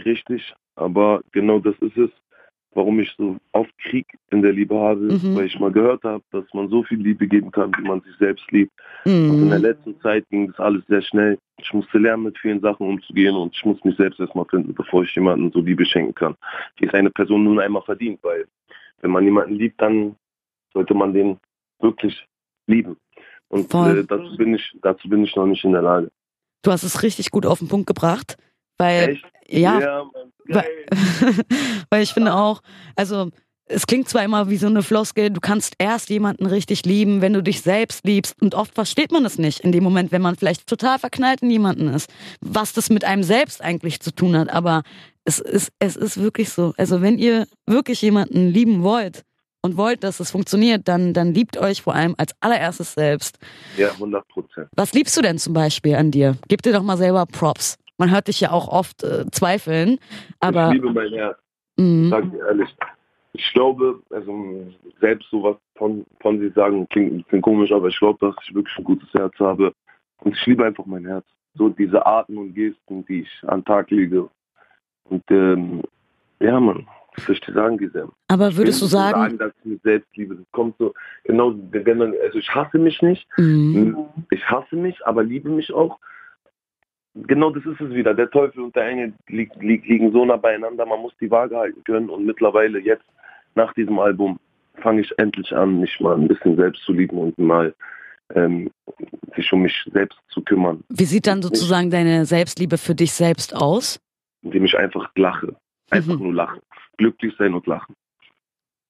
Richtig, 0.02 0.54
aber 0.76 1.20
genau 1.32 1.58
das 1.58 1.74
ist 1.80 1.96
es, 1.98 2.10
warum 2.72 2.98
ich 3.00 3.12
so 3.18 3.36
oft 3.52 3.70
Krieg 3.78 4.06
in 4.30 4.40
der 4.40 4.52
Liebe 4.52 4.74
habe, 4.76 5.00
Mhm. 5.12 5.34
weil 5.36 5.44
ich 5.46 5.58
mal 5.60 5.70
gehört 5.70 6.02
habe, 6.04 6.24
dass 6.32 6.44
man 6.54 6.68
so 6.70 6.82
viel 6.84 6.98
Liebe 7.02 7.28
geben 7.28 7.50
kann, 7.52 7.70
wie 7.76 7.82
man 7.86 8.00
sich 8.00 8.16
selbst 8.18 8.50
liebt. 8.50 8.72
Und 9.04 9.42
in 9.42 9.50
der 9.50 9.58
Mhm. 9.58 9.64
letzten 9.66 10.00
Zeit 10.00 10.26
ging 10.30 10.46
das 10.48 10.58
alles 10.58 10.82
sehr 10.88 11.02
schnell. 11.02 11.38
Ich 11.60 11.72
musste 11.74 11.98
lernen, 11.98 12.22
mit 12.24 12.38
vielen 12.38 12.60
Sachen 12.62 12.88
umzugehen 12.88 13.36
und 13.36 13.54
ich 13.54 13.64
muss 13.66 13.84
mich 13.84 13.96
selbst 13.96 14.18
erstmal 14.20 14.46
finden, 14.46 14.72
bevor 14.74 15.04
ich 15.04 15.14
jemanden 15.14 15.52
so 15.52 15.60
Liebe 15.60 15.84
schenken 15.84 16.14
kann. 16.14 16.34
Die 16.80 16.84
ist 16.86 16.94
eine 16.94 17.10
Person 17.10 17.44
nun 17.44 17.60
einmal 17.60 17.82
verdient, 17.82 18.18
weil 18.22 18.46
wenn 19.02 19.10
man 19.10 19.22
jemanden 19.24 19.54
liebt, 19.56 19.78
dann 19.82 20.16
sollte 20.72 20.94
man 20.94 21.12
den 21.12 21.36
wirklich 21.78 22.26
lieben. 22.66 22.96
Und 23.54 23.72
äh, 23.72 24.04
dazu 24.04 24.36
bin 24.36 24.54
ich, 24.54 24.76
dazu 24.82 25.08
bin 25.08 25.22
ich 25.22 25.36
noch 25.36 25.46
nicht 25.46 25.64
in 25.64 25.70
der 25.70 25.82
Lage. 25.82 26.10
Du 26.62 26.72
hast 26.72 26.82
es 26.82 27.04
richtig 27.04 27.30
gut 27.30 27.46
auf 27.46 27.60
den 27.60 27.68
Punkt 27.68 27.86
gebracht, 27.86 28.36
weil 28.78 29.10
Echt? 29.10 29.24
ja, 29.46 30.04
Mann. 30.04 30.32
Weil, 30.46 30.66
weil 31.90 32.02
ich 32.02 32.12
finde 32.12 32.34
auch, 32.34 32.62
also 32.96 33.30
es 33.66 33.86
klingt 33.86 34.08
zwar 34.08 34.24
immer 34.24 34.50
wie 34.50 34.56
so 34.56 34.66
eine 34.66 34.82
Floskel, 34.82 35.30
du 35.30 35.40
kannst 35.40 35.74
erst 35.78 36.10
jemanden 36.10 36.46
richtig 36.46 36.84
lieben, 36.84 37.20
wenn 37.20 37.32
du 37.32 37.44
dich 37.44 37.62
selbst 37.62 38.04
liebst. 38.04 38.42
Und 38.42 38.56
oft 38.56 38.74
versteht 38.74 39.12
man 39.12 39.24
es 39.24 39.38
nicht 39.38 39.60
in 39.60 39.70
dem 39.70 39.84
Moment, 39.84 40.10
wenn 40.10 40.20
man 40.20 40.34
vielleicht 40.34 40.66
total 40.66 40.98
verknallt 40.98 41.40
in 41.40 41.50
jemanden 41.50 41.88
ist, 41.88 42.12
was 42.40 42.72
das 42.72 42.90
mit 42.90 43.04
einem 43.04 43.22
selbst 43.22 43.62
eigentlich 43.62 44.00
zu 44.00 44.12
tun 44.12 44.36
hat. 44.36 44.50
Aber 44.50 44.82
es 45.24 45.38
ist, 45.38 45.72
es 45.78 45.94
ist 45.94 46.20
wirklich 46.20 46.50
so. 46.50 46.74
Also 46.76 47.02
wenn 47.02 47.18
ihr 47.18 47.46
wirklich 47.66 48.02
jemanden 48.02 48.48
lieben 48.48 48.82
wollt 48.82 49.22
und 49.64 49.78
wollt, 49.78 50.04
dass 50.04 50.20
es 50.20 50.30
funktioniert, 50.30 50.88
dann, 50.88 51.14
dann 51.14 51.32
liebt 51.32 51.56
euch 51.56 51.80
vor 51.80 51.94
allem 51.94 52.14
als 52.18 52.34
allererstes 52.40 52.92
selbst. 52.92 53.38
Ja, 53.78 53.92
100 53.92 54.28
Prozent. 54.28 54.68
Was 54.76 54.92
liebst 54.92 55.16
du 55.16 55.22
denn 55.22 55.38
zum 55.38 55.54
Beispiel 55.54 55.94
an 55.94 56.10
dir? 56.10 56.36
Gib 56.48 56.60
dir 56.60 56.74
doch 56.74 56.82
mal 56.82 56.98
selber 56.98 57.24
Props. 57.24 57.78
Man 57.96 58.10
hört 58.10 58.28
dich 58.28 58.40
ja 58.40 58.50
auch 58.50 58.68
oft 58.68 59.02
äh, 59.02 59.24
zweifeln, 59.32 59.98
aber 60.40 60.68
ich 60.68 60.74
liebe 60.74 60.92
mein 60.92 61.14
Herz. 61.14 61.38
Mhm. 61.76 62.10
Sag 62.10 62.30
dir 62.30 62.46
ehrlich. 62.46 62.76
Ich 63.32 63.52
glaube, 63.54 64.02
also 64.10 64.66
selbst 65.00 65.30
sowas 65.30 65.56
von, 65.76 66.04
von 66.20 66.38
sich 66.40 66.52
sagen, 66.52 66.86
klingt 66.90 67.12
ein 67.12 67.22
bisschen 67.22 67.40
komisch, 67.40 67.72
aber 67.72 67.88
ich 67.88 67.98
glaube, 67.98 68.18
dass 68.20 68.36
ich 68.46 68.54
wirklich 68.54 68.76
ein 68.76 68.84
gutes 68.84 69.08
Herz 69.14 69.34
habe. 69.38 69.72
Und 70.18 70.36
ich 70.36 70.44
liebe 70.44 70.66
einfach 70.66 70.84
mein 70.84 71.06
Herz. 71.06 71.24
So 71.54 71.70
diese 71.70 72.04
Arten 72.04 72.36
und 72.36 72.52
Gesten, 72.54 73.06
die 73.06 73.22
ich 73.22 73.48
an 73.48 73.64
Tag 73.64 73.90
lege. 73.90 74.28
Und 75.04 75.24
ähm, 75.30 75.82
ja, 76.40 76.60
Mann, 76.60 76.86
ich 77.16 77.54
sagen, 77.54 77.78
Giselle? 77.78 78.10
Aber 78.28 78.56
würdest 78.56 78.80
du 78.80 78.86
nicht 78.86 78.92
sagen, 78.92 79.38
dass 79.38 79.52
ich 79.60 79.64
mich 79.64 79.82
selbst 79.82 80.16
liebe? 80.16 80.36
Das 80.36 80.46
kommt 80.52 80.76
so, 80.78 80.94
genau, 81.24 81.54
wenn 81.70 81.98
man, 81.98 82.14
also 82.22 82.38
ich 82.38 82.54
hasse 82.54 82.78
mich 82.78 83.00
nicht. 83.02 83.26
Mhm. 83.36 83.96
Ich 84.30 84.44
hasse 84.48 84.76
mich, 84.76 85.04
aber 85.06 85.22
liebe 85.22 85.48
mich 85.48 85.72
auch. 85.72 85.98
Genau 87.14 87.50
das 87.50 87.64
ist 87.64 87.80
es 87.80 87.90
wieder. 87.90 88.12
Der 88.12 88.30
Teufel 88.30 88.62
und 88.62 88.74
der 88.74 88.88
Engel 88.88 89.12
li 89.28 89.48
li 89.60 89.80
liegen 89.86 90.12
so 90.12 90.24
nah 90.24 90.36
beieinander. 90.36 90.84
Man 90.84 91.00
muss 91.00 91.16
die 91.20 91.30
Waage 91.30 91.56
halten 91.56 91.82
können. 91.84 92.10
Und 92.10 92.26
mittlerweile 92.26 92.80
jetzt, 92.80 93.04
nach 93.54 93.72
diesem 93.74 93.98
Album, 94.00 94.40
fange 94.82 95.02
ich 95.02 95.18
endlich 95.18 95.54
an, 95.54 95.80
mich 95.80 96.00
mal 96.00 96.16
ein 96.16 96.26
bisschen 96.26 96.56
selbst 96.56 96.82
zu 96.82 96.92
lieben 96.92 97.18
und 97.18 97.38
mal 97.38 97.72
ähm, 98.34 98.70
sich 99.36 99.52
um 99.52 99.62
mich 99.62 99.84
selbst 99.92 100.18
zu 100.28 100.42
kümmern. 100.42 100.82
wie 100.88 101.04
sieht 101.04 101.26
dann 101.26 101.42
sozusagen 101.42 101.90
deine 101.90 102.24
Selbstliebe 102.24 102.78
für 102.78 102.94
dich 102.94 103.12
selbst 103.12 103.54
aus? 103.54 104.00
Indem 104.42 104.64
ich 104.64 104.76
einfach 104.76 105.10
lache. 105.14 105.54
Einfach 105.94 106.16
Mhm. 106.18 106.22
nur 106.24 106.34
lachen. 106.34 106.60
Glücklich 106.96 107.34
sein 107.38 107.54
und 107.54 107.66
lachen. 107.66 107.94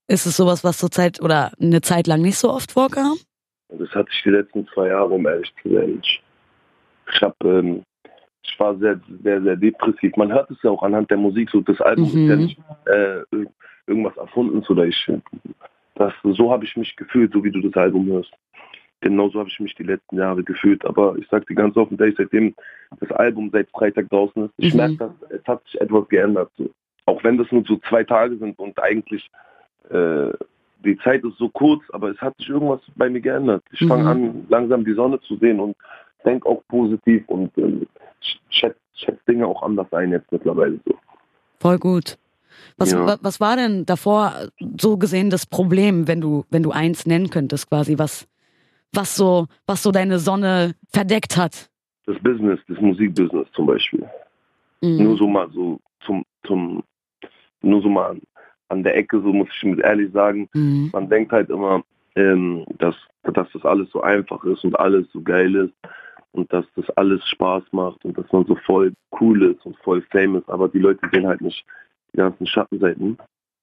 Ist 0.09 0.27
es 0.27 0.37
sowas, 0.37 0.65
was 0.65 0.79
zurzeit 0.79 1.21
oder 1.23 1.53
eine 1.61 1.81
Zeit 1.81 2.07
lang 2.07 2.21
nicht 2.23 2.37
so 2.39 2.51
oft 2.51 2.73
vorkam? 2.73 3.15
Das 3.71 3.91
hatte 3.95 4.11
ich 4.13 4.23
die 4.23 4.31
letzten 4.31 4.67
zwei 4.69 4.89
Jahre, 4.89 5.09
um 5.15 5.27
ehrlich 5.27 5.53
zu 5.63 5.73
sein. 5.73 6.01
Ich, 6.03 6.23
ich 7.13 7.23
habe 7.23 7.35
ähm, 7.49 7.83
ich 8.43 8.61
war 8.61 8.77
sehr, 8.79 9.01
sehr, 9.23 9.43
sehr 9.43 9.57
depressiv. 9.57 10.15
Man 10.17 10.31
hört 10.33 10.51
es 10.51 10.59
ja 10.63 10.71
auch 10.71 10.83
anhand 10.83 11.11
der 11.11 11.17
Musik. 11.17 11.49
So, 11.51 11.61
das 11.63 11.81
Album 11.81 12.13
Mhm. 12.13 12.19
ist 12.25 12.29
ja 12.29 12.37
nicht 12.37 12.59
äh, 12.87 13.21
ir- 13.35 13.51
irgendwas 13.87 14.17
erfunden. 14.19 14.63
Oder 14.69 14.85
ich, 14.85 15.11
das, 15.95 16.13
so 16.23 16.53
habe 16.53 16.65
ich 16.67 16.77
mich 16.77 16.95
gefühlt, 16.97 17.33
so 17.33 17.43
wie 17.43 17.51
du 17.51 17.61
das 17.63 17.75
Album 17.83 18.07
hörst. 18.07 18.31
Genauso 19.01 19.39
habe 19.41 19.49
ich 19.49 19.59
mich 19.61 19.75
die 19.75 19.83
letzten 19.83 20.19
Jahre 20.19 20.43
gefühlt. 20.45 20.85
Aber 20.85 21.17
ich 21.19 21.27
sage 21.29 21.47
dir 21.47 21.55
ganz 21.55 21.75
offen, 21.77 21.97
dass 21.97 22.09
ich 22.09 22.17
seitdem 22.17 22.55
das 23.01 23.11
Album 23.13 23.49
seit 23.51 23.71
Freitag 23.71 24.09
draußen 24.11 24.45
ist, 24.45 24.53
ich 24.59 24.73
Mhm. 24.75 24.77
merke, 24.79 24.97
dass 24.97 25.31
es 25.31 25.45
hat 25.47 25.65
sich 25.65 25.81
etwas 25.81 26.07
geändert. 26.09 26.51
So. 26.59 26.71
Auch 27.07 27.23
wenn 27.25 27.37
das 27.39 27.51
nur 27.53 27.65
so 27.67 27.77
zwei 27.89 28.05
Tage 28.05 28.37
sind 28.39 28.59
und 28.59 28.79
eigentlich 28.79 29.29
äh, 29.91 30.31
die 30.85 30.99
Zeit 30.99 31.25
ist 31.25 31.39
so 31.39 31.49
kurz, 31.49 31.83
aber 31.93 32.11
es 32.11 32.19
hat 32.21 32.37
sich 32.39 32.49
irgendwas 32.49 32.81
bei 32.97 33.09
mir 33.09 33.21
geändert. 33.21 33.63
Ich 33.73 33.81
Mhm. 33.83 33.89
fange 33.89 34.07
an, 34.07 34.47
langsam 34.49 34.85
die 34.85 34.95
Sonne 34.95 35.21
zu 35.21 35.37
sehen 35.37 35.61
und 35.61 35.77
denke 36.25 36.49
auch 36.49 36.63
positiv 36.69 37.25
und 37.29 37.57
ähm, 37.59 37.87
schätze 38.51 38.77
schätz 38.95 39.19
Dinge 39.27 39.47
auch 39.47 39.63
anders 39.63 39.93
ein 39.93 40.13
jetzt 40.13 40.31
mittlerweile 40.31 40.79
so. 40.87 40.95
Voll 41.61 41.79
gut. 41.79 42.17
Was, 42.79 42.93
Ja. 42.93 43.07
wa- 43.07 43.19
was 43.21 43.41
war 43.41 43.57
denn 43.57 43.85
davor 43.87 44.33
so 44.81 44.97
gesehen 44.97 45.29
das 45.31 45.47
Problem, 45.47 46.07
wenn 46.09 46.21
du, 46.21 46.45
wenn 46.51 46.63
du 46.63 46.71
eins 46.71 47.05
nennen 47.07 47.29
könntest, 47.31 47.69
quasi, 47.69 47.99
was, 47.99 48.27
was 48.93 49.17
so, 49.17 49.47
was 49.67 49.83
so 49.83 49.91
deine 49.91 50.19
Sonne 50.19 50.75
verdeckt 50.93 51.37
hat? 51.37 51.69
Das 52.07 52.17
Business, 52.23 52.61
das 52.69 52.79
Musikbusiness 52.81 53.49
zum 53.53 53.67
Beispiel. 53.67 54.09
Mhm. 54.83 55.03
Nur 55.03 55.17
so 55.17 55.27
mal 55.27 55.51
so 55.51 55.81
zum, 56.07 56.25
zum, 56.47 56.83
nur 57.65 57.83
so 57.83 57.89
mal 57.89 58.11
an, 58.11 58.23
an 58.69 58.83
der 58.83 58.97
Ecke, 58.97 59.21
so 59.21 59.33
muss 59.33 59.49
ich 59.57 59.65
mit 59.65 59.81
ehrlich 59.81 60.13
sagen, 60.13 60.49
Mhm. 60.55 60.91
man 60.93 61.09
denkt 61.09 61.33
halt 61.33 61.51
immer, 61.51 61.83
ähm, 62.17 62.65
dass, 62.79 62.95
dass 63.23 63.51
das 63.53 63.65
alles 63.65 63.91
so 63.91 64.03
einfach 64.03 64.45
ist 64.45 64.65
und 64.65 64.79
alles 64.79 65.07
so 65.13 65.21
geil 65.21 65.55
ist 65.55 65.75
und 66.33 66.53
dass 66.53 66.65
das 66.77 66.89
alles 66.91 67.27
Spaß 67.29 67.65
macht 67.73 68.05
und 68.05 68.17
dass 68.19 68.31
man 68.33 68.45
so 68.47 68.57
voll 68.57 68.93
cool 69.21 69.43
ist 69.43 69.65
und 69.67 69.77
voll 69.79 70.03
famous, 70.11 70.43
aber 70.49 70.69
die 70.69 70.79
Leute 70.79 71.01
sehen 71.13 71.27
halt 71.27 71.41
nicht 71.41 71.65
die 72.13 72.19
ganzen 72.19 72.47
Schattenseiten. 72.47 73.19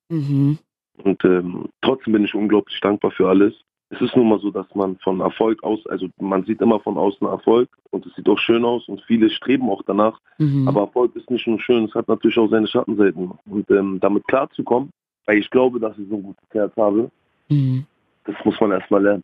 Mhm. 0.10 0.58
Und 1.04 1.24
ähm, 1.26 1.70
trotzdem 1.82 2.14
bin 2.14 2.26
ich 2.26 2.36
unglaublich 2.36 2.80
dankbar 2.82 3.12
für 3.12 3.30
alles. 3.30 3.54
Es 3.94 4.00
ist 4.00 4.16
nun 4.16 4.30
mal 4.30 4.40
so, 4.40 4.52
dass 4.52 4.68
man 4.74 4.98
von 5.00 5.20
Erfolg 5.20 5.62
aus, 5.64 5.86
also 5.88 6.08
man 6.18 6.46
sieht 6.46 6.62
immer 6.62 6.80
von 6.80 6.98
außen 6.98 7.28
Erfolg 7.28 7.70
und 7.90 8.06
es 8.06 8.16
sieht 8.16 8.28
auch 8.30 8.40
schön 8.40 8.64
aus 8.64 8.88
und 8.88 9.02
viele 9.02 9.30
streben 9.30 9.70
auch 9.70 9.84
danach. 9.86 10.18
Mhm. 10.38 10.66
Aber 10.66 10.82
Erfolg 10.82 11.14
ist 11.18 11.30
nicht 11.30 11.46
nur 11.46 11.60
schön, 11.60 11.86
es 11.86 11.94
hat 11.94 12.08
natürlich 12.08 12.38
auch 12.38 12.50
seine 12.50 12.68
Schattenseiten. 12.68 13.32
Und 13.46 13.70
ähm, 13.70 14.00
damit 14.00 14.26
klarzukommen, 14.28 14.92
weil 15.26 15.40
ich 15.40 15.50
glaube, 15.50 15.80
dass 15.82 15.98
ich 15.98 16.08
so 16.10 16.16
ein 16.16 16.24
gutes 16.24 16.48
Herz 16.52 16.74
habe, 16.78 17.12
mhm. 17.50 17.86
das 18.24 18.36
muss 18.46 18.60
man 18.62 18.72
erstmal 18.72 19.04
lernen. 19.04 19.24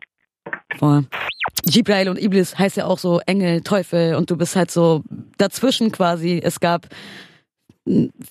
Voll. 0.77 1.05
Jibrail 1.65 2.09
und 2.09 2.21
Iblis 2.21 2.59
heißt 2.59 2.75
ja 2.75 2.88
auch 2.88 3.00
so 3.00 3.19
Engel, 3.25 3.62
Teufel 3.62 4.15
und 4.15 4.29
du 4.29 4.38
bist 4.38 4.57
halt 4.57 4.69
so 4.69 5.01
dazwischen 5.38 5.93
quasi. 5.93 6.41
Es 6.43 6.59
gab 6.59 6.88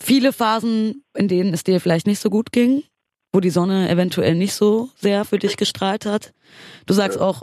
viele 0.01 0.33
Phasen, 0.33 1.03
in 1.15 1.29
denen 1.29 1.55
es 1.55 1.65
dir 1.65 1.81
vielleicht 1.81 2.07
nicht 2.07 2.21
so 2.21 2.29
gut 2.29 2.53
ging, 2.53 2.83
wo 3.37 3.41
die 3.41 3.51
Sonne 3.51 3.91
eventuell 3.91 4.35
nicht 4.35 4.55
so 4.55 4.89
sehr 4.97 5.27
für 5.27 5.39
dich 5.39 5.59
gestrahlt 5.59 6.07
hat. 6.07 6.33
Du 6.87 6.95
sagst 6.95 7.21
auch 7.21 7.43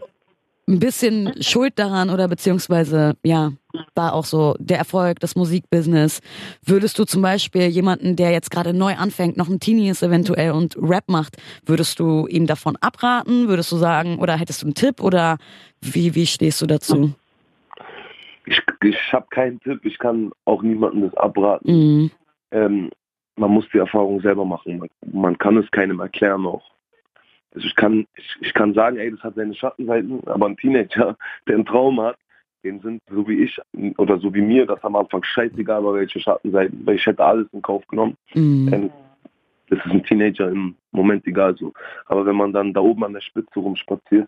ein 0.67 0.79
bisschen 0.79 1.31
Schuld 1.39 1.77
daran 1.77 2.09
oder 2.09 2.27
beziehungsweise, 2.27 3.13
ja, 3.21 3.51
war 3.93 4.13
auch 4.13 4.25
so 4.25 4.55
der 4.57 4.79
Erfolg, 4.79 5.19
das 5.19 5.35
Musikbusiness. 5.35 6.21
Würdest 6.65 6.97
du 6.97 7.03
zum 7.03 7.21
Beispiel 7.21 7.67
jemanden, 7.67 8.15
der 8.15 8.31
jetzt 8.31 8.49
gerade 8.49 8.73
neu 8.73 8.95
anfängt, 8.95 9.37
noch 9.37 9.49
ein 9.49 9.59
Teenie 9.59 9.89
ist 9.89 10.01
eventuell 10.01 10.53
und 10.53 10.75
Rap 10.81 11.09
macht, 11.09 11.37
würdest 11.63 11.99
du 11.99 12.25
ihm 12.25 12.47
davon 12.47 12.75
abraten? 12.77 13.47
Würdest 13.47 13.71
du 13.71 13.75
sagen, 13.75 14.17
oder 14.17 14.35
hättest 14.37 14.63
du 14.63 14.65
einen 14.65 14.73
Tipp 14.73 14.99
oder 14.99 15.37
wie, 15.79 16.15
wie 16.15 16.25
stehst 16.25 16.59
du 16.59 16.65
dazu? 16.65 17.13
Ich, 18.47 18.59
ich 18.83 19.13
habe 19.13 19.27
keinen 19.29 19.59
Tipp, 19.59 19.85
ich 19.85 19.99
kann 19.99 20.31
auch 20.45 20.63
niemandem 20.63 21.03
das 21.03 21.13
abraten. 21.17 21.71
Mhm. 21.71 22.11
Ähm, 22.49 22.89
man 23.35 23.51
muss 23.51 23.67
die 23.73 23.79
Erfahrung 23.79 24.21
selber 24.21 24.45
machen. 24.45 24.79
Man, 24.79 24.89
man 25.11 25.37
kann 25.37 25.57
es 25.57 25.69
keinem 25.71 25.99
erklären 25.99 26.45
auch. 26.45 26.71
Also 27.53 27.67
ich 27.67 27.75
kann, 27.75 28.07
ich, 28.15 28.37
ich 28.41 28.53
kann 28.53 28.73
sagen, 28.73 28.97
ey, 28.97 29.11
das 29.11 29.21
hat 29.21 29.35
seine 29.35 29.53
Schattenseiten, 29.53 30.25
aber 30.27 30.47
ein 30.47 30.57
Teenager, 30.57 31.15
der 31.47 31.55
einen 31.55 31.65
Traum 31.65 32.01
hat, 32.01 32.17
den 32.63 32.79
sind 32.79 33.01
so 33.09 33.27
wie 33.27 33.43
ich 33.43 33.59
oder 33.97 34.17
so 34.19 34.33
wie 34.33 34.41
mir, 34.41 34.65
das 34.65 34.83
am 34.83 34.95
Anfang 34.95 35.23
scheißegal 35.23 35.83
war, 35.83 35.95
welche 35.95 36.19
Schattenseiten, 36.19 36.85
weil 36.85 36.95
ich 36.95 37.05
hätte 37.05 37.23
alles 37.23 37.47
in 37.51 37.61
Kauf 37.61 37.85
genommen. 37.87 38.15
Mhm. 38.33 38.73
Ähm, 38.73 38.89
das 39.69 39.79
ist 39.85 39.91
ein 39.91 40.03
Teenager 40.03 40.49
im 40.49 40.75
Moment 40.91 41.25
egal 41.27 41.55
so. 41.57 41.73
Aber 42.05 42.25
wenn 42.25 42.35
man 42.35 42.53
dann 42.53 42.73
da 42.73 42.81
oben 42.81 43.03
an 43.03 43.13
der 43.13 43.21
Spitze 43.21 43.59
rumspaziert 43.59 44.27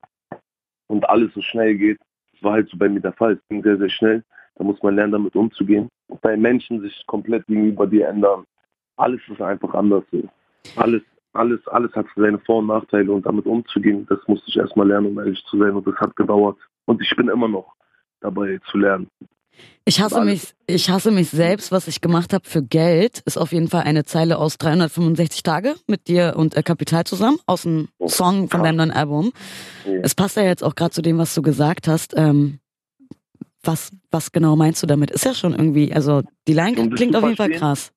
und 0.88 1.08
alles 1.10 1.34
so 1.34 1.42
schnell 1.42 1.76
geht, 1.76 2.00
das 2.34 2.44
war 2.44 2.54
halt 2.54 2.70
so 2.70 2.78
bei 2.78 2.90
mir 2.90 3.00
der 3.00 3.14
Fall, 3.14 3.34
es 3.34 3.48
ging 3.48 3.64
sehr, 3.64 3.78
sehr 3.78 3.90
schnell, 3.90 4.24
da 4.56 4.64
muss 4.64 4.82
man 4.82 4.96
lernen, 4.96 5.14
damit 5.14 5.36
umzugehen. 5.36 5.90
Bei 6.22 6.36
Menschen 6.38 6.82
sich 6.82 7.06
komplett 7.08 7.46
gegenüber 7.48 7.88
dir 7.88 8.08
ändern. 8.08 8.46
Alles 8.98 9.22
ist 9.30 9.42
einfach 9.42 9.74
anders 9.74 10.04
so. 10.12 10.24
Alles, 10.76 11.02
alles, 11.34 11.60
alles 11.68 11.94
hat 11.94 12.06
seine 12.16 12.40
Vor- 12.40 12.60
und 12.60 12.68
Nachteile 12.68 13.12
und 13.12 13.26
damit 13.26 13.46
umzugehen, 13.46 14.06
das 14.10 14.20
musste 14.28 14.50
ich 14.50 14.58
erstmal 14.58 14.88
lernen, 14.88 15.08
um 15.08 15.20
ehrlich 15.20 15.44
zu 15.50 15.58
sein. 15.58 15.72
Und 15.72 15.86
das 15.86 15.96
hat 15.96 16.16
gedauert. 16.16 16.58
Und 16.86 17.02
ich 17.02 17.16
bin 17.16 17.30
immer 17.30 17.48
noch 17.48 17.74
dabei 18.22 18.60
zu 18.72 18.78
lernen. 18.78 19.10
Ich 19.86 20.02
hasse 20.02 20.24
mich, 20.26 20.54
ich 20.68 20.90
hasse 20.90 21.12
mich 21.12 21.30
selbst, 21.30 21.72
was 21.72 21.88
ich 21.88 22.02
gemacht 22.02 22.34
habe 22.34 22.44
für 22.48 22.64
Geld, 22.64 23.22
ist 23.26 23.38
auf 23.38 23.52
jeden 23.52 23.68
Fall 23.68 23.84
eine 23.84 24.04
Zeile 24.04 24.38
aus 24.38 24.58
365 24.58 25.44
Tage 25.44 25.76
mit 25.88 26.08
dir 26.08 26.34
und 26.36 26.58
äh, 26.58 26.64
Kapital 26.64 27.04
zusammen, 27.06 27.38
aus 27.46 27.62
dem 27.62 27.88
Oh, 28.00 28.08
Song 28.08 28.50
von 28.50 28.64
deinem 28.64 28.78
neuen 28.78 28.92
Album. 28.92 29.32
Es 30.02 30.16
passt 30.16 30.38
ja 30.38 30.44
jetzt 30.44 30.64
auch 30.64 30.76
gerade 30.76 30.92
zu 30.92 31.02
dem, 31.02 31.18
was 31.18 31.36
du 31.36 31.42
gesagt 31.42 31.88
hast. 31.88 32.14
Ähm, 32.18 32.60
was, 33.64 33.92
was 34.12 34.32
genau 34.32 34.56
meinst 34.56 34.82
du 34.84 34.88
damit? 34.88 35.12
Ist 35.12 35.26
ja 35.26 35.34
schon 35.34 35.54
irgendwie, 35.54 35.94
also 35.94 36.24
die 36.48 36.54
Line 36.54 36.90
klingt 36.90 37.16
auf 37.16 37.24
jeden 37.24 37.38
Fall 37.38 37.52
krass. 37.52 37.92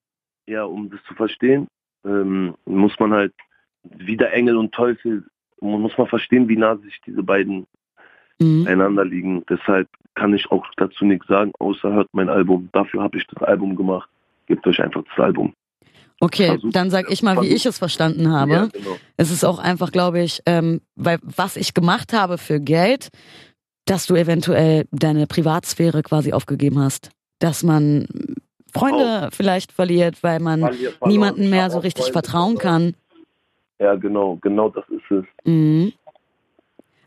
Ja, 0.49 0.63
um 0.63 0.89
das 0.89 0.99
zu 1.07 1.13
verstehen, 1.13 1.67
ähm, 2.05 2.55
muss 2.65 2.93
man 2.99 3.13
halt 3.13 3.33
wieder 3.83 4.31
Engel 4.33 4.57
und 4.57 4.73
Teufel, 4.73 5.23
muss 5.61 5.97
man 5.97 6.07
verstehen, 6.07 6.47
wie 6.49 6.57
nah 6.57 6.75
sich 6.77 6.99
diese 7.05 7.23
beiden 7.23 7.65
Mhm. 8.41 8.67
einander 8.67 9.03
liegen. 9.03 9.43
Deshalb 9.49 9.89
kann 10.15 10.33
ich 10.33 10.49
auch 10.49 10.65
dazu 10.77 11.03
nichts 11.05 11.27
sagen, 11.27 11.51
außer 11.59 11.91
hört 11.91 12.07
mein 12.13 12.29
Album. 12.29 12.69
Dafür 12.71 13.03
habe 13.03 13.17
ich 13.17 13.27
das 13.27 13.43
Album 13.43 13.75
gemacht. 13.75 14.09
Gebt 14.47 14.65
euch 14.65 14.81
einfach 14.81 15.03
das 15.09 15.19
Album. 15.19 15.53
Okay, 16.21 16.47
versuch- 16.47 16.71
dann 16.71 16.89
sag 16.89 17.11
ich 17.11 17.21
mal, 17.21 17.41
wie 17.41 17.47
ich 17.47 17.65
es 17.65 17.77
verstanden 17.77 18.31
habe. 18.31 18.51
Ja, 18.51 18.65
genau. 18.67 18.97
Es 19.17 19.29
ist 19.31 19.43
auch 19.43 19.59
einfach, 19.59 19.91
glaube 19.91 20.21
ich, 20.21 20.41
ähm, 20.45 20.81
weil 20.95 21.19
was 21.21 21.57
ich 21.57 21.73
gemacht 21.73 22.13
habe 22.13 22.37
für 22.37 22.59
Geld, 22.61 23.09
dass 23.85 24.05
du 24.05 24.15
eventuell 24.15 24.85
deine 24.91 25.27
Privatsphäre 25.27 26.01
quasi 26.01 26.31
aufgegeben 26.33 26.79
hast. 26.79 27.11
Dass 27.39 27.63
man 27.63 28.07
Freunde 28.73 29.29
vielleicht 29.31 29.71
verliert, 29.71 30.21
weil 30.23 30.39
man 30.39 30.61
Verlier- 30.61 30.91
verloren. 30.91 31.11
niemanden 31.11 31.49
mehr 31.49 31.69
so 31.69 31.79
richtig 31.79 32.05
Freunde 32.05 32.13
vertrauen 32.13 32.57
kann. 32.57 32.93
Ja, 33.79 33.95
genau, 33.95 34.37
genau 34.41 34.69
das 34.69 34.83
ist 34.89 35.09
es. 35.11 35.25
Mhm. 35.45 35.93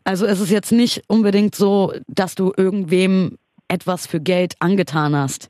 Also 0.03 0.25
es 0.25 0.39
ist 0.41 0.49
jetzt 0.51 0.71
nicht 0.71 1.03
unbedingt 1.07 1.55
so, 1.55 1.93
dass 2.07 2.35
du 2.35 2.51
irgendwem 2.57 3.37
etwas 3.67 4.05
für 4.07 4.19
Geld 4.19 4.55
angetan 4.59 5.15
hast, 5.15 5.49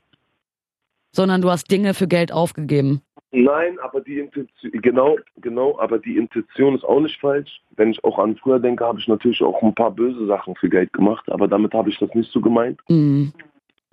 sondern 1.12 1.42
du 1.42 1.50
hast 1.50 1.70
Dinge 1.70 1.94
für 1.94 2.06
Geld 2.06 2.32
aufgegeben. 2.32 3.00
Nein, 3.32 3.78
aber 3.80 4.00
die 4.00 4.20
Intention, 4.20 4.70
genau, 4.80 5.16
genau, 5.38 5.76
aber 5.80 5.98
die 5.98 6.16
Intention 6.18 6.76
ist 6.76 6.84
auch 6.84 7.00
nicht 7.00 7.20
falsch. 7.20 7.60
Wenn 7.76 7.90
ich 7.90 8.04
auch 8.04 8.16
an 8.20 8.36
früher 8.36 8.60
denke, 8.60 8.84
habe 8.84 9.00
ich 9.00 9.08
natürlich 9.08 9.42
auch 9.42 9.60
ein 9.60 9.74
paar 9.74 9.90
böse 9.90 10.24
Sachen 10.26 10.54
für 10.54 10.68
Geld 10.68 10.92
gemacht, 10.92 11.28
aber 11.32 11.48
damit 11.48 11.74
habe 11.74 11.90
ich 11.90 11.98
das 11.98 12.14
nicht 12.14 12.30
so 12.30 12.40
gemeint, 12.40 12.78
Mhm. 12.88 13.32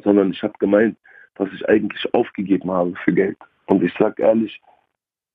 sondern 0.04 0.30
ich 0.32 0.44
habe 0.44 0.54
gemeint, 0.60 0.96
was 1.36 1.50
ich 1.54 1.68
eigentlich 1.68 2.14
aufgegeben 2.14 2.72
habe 2.72 2.94
für 3.04 3.14
Geld. 3.14 3.38
Und 3.68 3.84
ich 3.84 3.94
sag 3.98 4.20
ehrlich, 4.20 4.62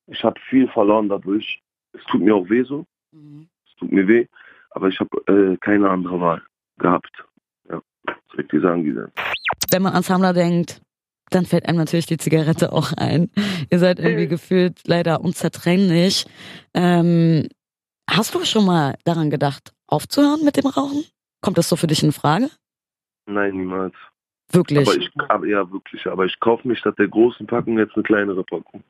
ich 0.06 0.22
habe 0.22 0.38
viel 0.48 0.68
verloren 0.68 1.08
dadurch. 1.08 1.60
Es 1.92 2.02
tut 2.04 2.20
mir 2.20 2.34
auch 2.34 2.48
weh 2.48 2.62
so, 2.62 2.84
Mhm. 3.12 3.48
es 3.66 3.74
tut 3.76 3.90
mir 3.92 4.06
weh, 4.06 4.26
aber 4.70 4.88
ich 4.88 4.98
habe 5.00 5.16
äh, 5.32 5.56
keine 5.58 5.88
andere 5.88 6.20
Wahl 6.20 6.42
gehabt. 6.78 7.24
Ja, 7.68 7.80
soll 8.30 8.40
ich 8.40 8.48
dir 8.48 8.60
sagen, 8.60 8.84
denn? 8.84 9.10
Wenn 9.70 9.82
man 9.82 9.94
an 9.94 10.02
Sammler 10.02 10.32
denkt, 10.32 10.80
dann 11.30 11.44
fällt 11.46 11.66
einem 11.68 11.78
natürlich 11.78 12.06
die 12.06 12.18
Zigarette 12.18 12.72
auch 12.72 12.92
ein. 12.92 13.30
Ihr 13.70 13.78
seid 13.78 13.98
irgendwie 13.98 14.28
gefühlt 14.28 14.86
leider 14.86 15.20
unzertrennlich. 15.22 16.26
Ähm, 16.74 17.48
hast 18.08 18.34
du 18.34 18.44
schon 18.44 18.64
mal 18.66 18.94
daran 19.04 19.30
gedacht, 19.30 19.72
aufzuhören 19.88 20.44
mit 20.44 20.56
dem 20.56 20.66
Rauchen? 20.66 21.04
Kommt 21.40 21.58
das 21.58 21.68
so 21.68 21.76
für 21.76 21.86
dich 21.88 22.02
in 22.02 22.12
Frage? 22.12 22.48
Nein, 23.26 23.56
niemals. 23.56 23.94
Wirklich. 24.52 24.86
Aber 24.88 24.96
ich, 24.96 25.10
aber, 25.28 25.46
ja, 25.46 25.70
wirklich, 25.70 26.06
aber 26.06 26.24
ich 26.24 26.38
kaufe 26.40 26.66
mir 26.66 26.76
statt 26.76 26.98
der 26.98 27.08
großen 27.08 27.46
Packung 27.46 27.78
jetzt 27.78 27.94
eine 27.94 28.04
kleinere 28.04 28.44
Packung. 28.44 28.82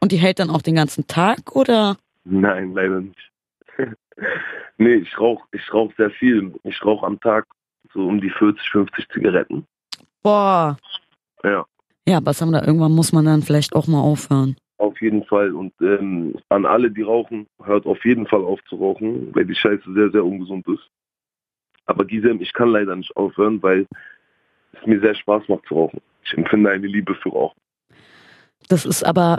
Und 0.00 0.12
die 0.12 0.16
hält 0.16 0.38
dann 0.38 0.50
auch 0.50 0.62
den 0.62 0.74
ganzen 0.74 1.06
Tag 1.06 1.54
oder? 1.54 1.96
Nein, 2.24 2.72
leider 2.74 3.00
nicht. 3.00 3.30
nee, 4.78 4.94
ich 4.94 5.18
rauche 5.18 5.46
ich 5.52 5.72
rauch 5.72 5.92
sehr 5.96 6.10
viel. 6.10 6.52
Ich 6.64 6.84
rauche 6.84 7.06
am 7.06 7.20
Tag 7.20 7.46
so 7.92 8.06
um 8.06 8.20
die 8.20 8.30
40, 8.30 8.68
50 8.70 9.08
Zigaretten. 9.10 9.66
Boah. 10.22 10.76
Ja, 11.42 11.64
Ja, 12.08 12.20
was 12.24 12.40
haben 12.40 12.52
da 12.52 12.64
irgendwann 12.64 12.92
muss 12.92 13.12
man 13.12 13.24
dann 13.24 13.42
vielleicht 13.42 13.74
auch 13.74 13.86
mal 13.86 14.00
aufhören. 14.00 14.56
auf 14.78 15.00
jeden 15.00 15.24
Fall. 15.24 15.52
Und 15.54 15.72
ähm, 15.80 16.34
an 16.48 16.66
alle, 16.66 16.90
die 16.90 17.02
rauchen, 17.02 17.46
hört 17.62 17.86
auf 17.86 18.04
jeden 18.04 18.26
Fall 18.26 18.42
auf 18.42 18.60
zu 18.68 18.76
rauchen, 18.76 19.34
weil 19.34 19.44
die 19.46 19.54
Scheiße 19.54 19.92
sehr, 19.94 20.10
sehr 20.10 20.24
ungesund 20.24 20.66
ist. 20.68 20.90
Aber 21.86 22.04
Gisem, 22.04 22.40
ich 22.40 22.52
kann 22.52 22.70
leider 22.70 22.96
nicht 22.96 23.14
aufhören, 23.16 23.62
weil 23.62 23.86
es 24.80 24.86
mir 24.86 25.00
sehr 25.00 25.14
Spaß 25.14 25.44
macht 25.48 25.66
zu 25.68 25.74
rauchen. 25.74 26.00
Ich 26.24 26.32
empfinde 26.36 26.70
eine 26.70 26.86
Liebe 26.86 27.14
für 27.16 27.30
Rauchen. 27.30 27.58
Das 28.68 28.84
ist 28.86 29.04
aber, 29.04 29.38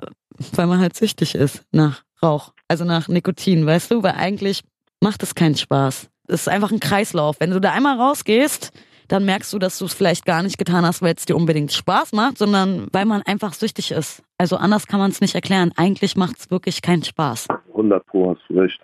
weil 0.54 0.68
man 0.68 0.80
halt 0.80 0.96
süchtig 0.96 1.36
ist 1.36 1.64
nach 1.72 2.04
Rauch, 2.22 2.54
also 2.68 2.86
nach 2.86 3.08
Nikotin, 3.08 3.66
weißt 3.66 3.92
du? 3.92 4.04
Weil 4.04 4.14
eigentlich 4.14 4.62
macht 5.02 5.24
es 5.24 5.36
keinen 5.36 5.56
Spaß. 5.56 6.10
Es 6.28 6.42
ist 6.42 6.50
einfach 6.50 6.72
ein 6.72 6.80
Kreislauf. 6.80 7.38
Wenn 7.40 7.52
du 7.52 7.60
da 7.60 7.72
einmal 7.72 7.98
rausgehst, 8.00 8.72
dann 9.08 9.26
merkst 9.26 9.54
du, 9.54 9.60
dass 9.60 9.78
du 9.78 9.86
es 9.86 9.94
vielleicht 9.94 10.26
gar 10.26 10.42
nicht 10.42 10.58
getan 10.58 10.86
hast, 10.86 11.02
weil 11.02 11.14
es 11.16 11.26
dir 11.26 11.36
unbedingt 11.36 11.72
Spaß 11.72 12.14
macht, 12.14 12.38
sondern 12.40 12.88
weil 12.92 13.06
man 13.06 13.22
einfach 13.24 13.54
süchtig 13.54 13.92
ist. 13.92 14.24
Also 14.38 14.58
anders 14.58 14.88
kann 14.88 15.00
man 15.00 15.12
es 15.12 15.22
nicht 15.22 15.36
erklären. 15.36 15.72
Eigentlich 15.76 16.16
macht 16.16 16.40
es 16.40 16.52
wirklich 16.52 16.82
keinen 16.82 17.04
Spaß. 17.04 17.48
100 17.70 18.06
Pro 18.08 18.32
hast 18.32 18.42
du 18.50 18.60
recht. 18.60 18.80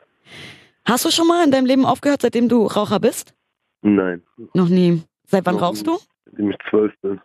Hast 0.85 1.05
du 1.05 1.11
schon 1.11 1.27
mal 1.27 1.43
in 1.43 1.51
deinem 1.51 1.65
Leben 1.65 1.85
aufgehört, 1.85 2.21
seitdem 2.21 2.49
du 2.49 2.65
Raucher 2.65 2.99
bist? 2.99 3.33
Nein, 3.81 4.21
Noch 4.53 4.69
nie. 4.69 5.01
Seit 5.25 5.45
wann 5.45 5.55
Noch 5.55 5.61
rauchst 5.63 5.85
nie. 5.87 5.93
du? 5.93 5.99
Seitdem 6.31 6.51
ich 6.51 6.57
zwölf 6.69 6.93
bin. 7.01 7.21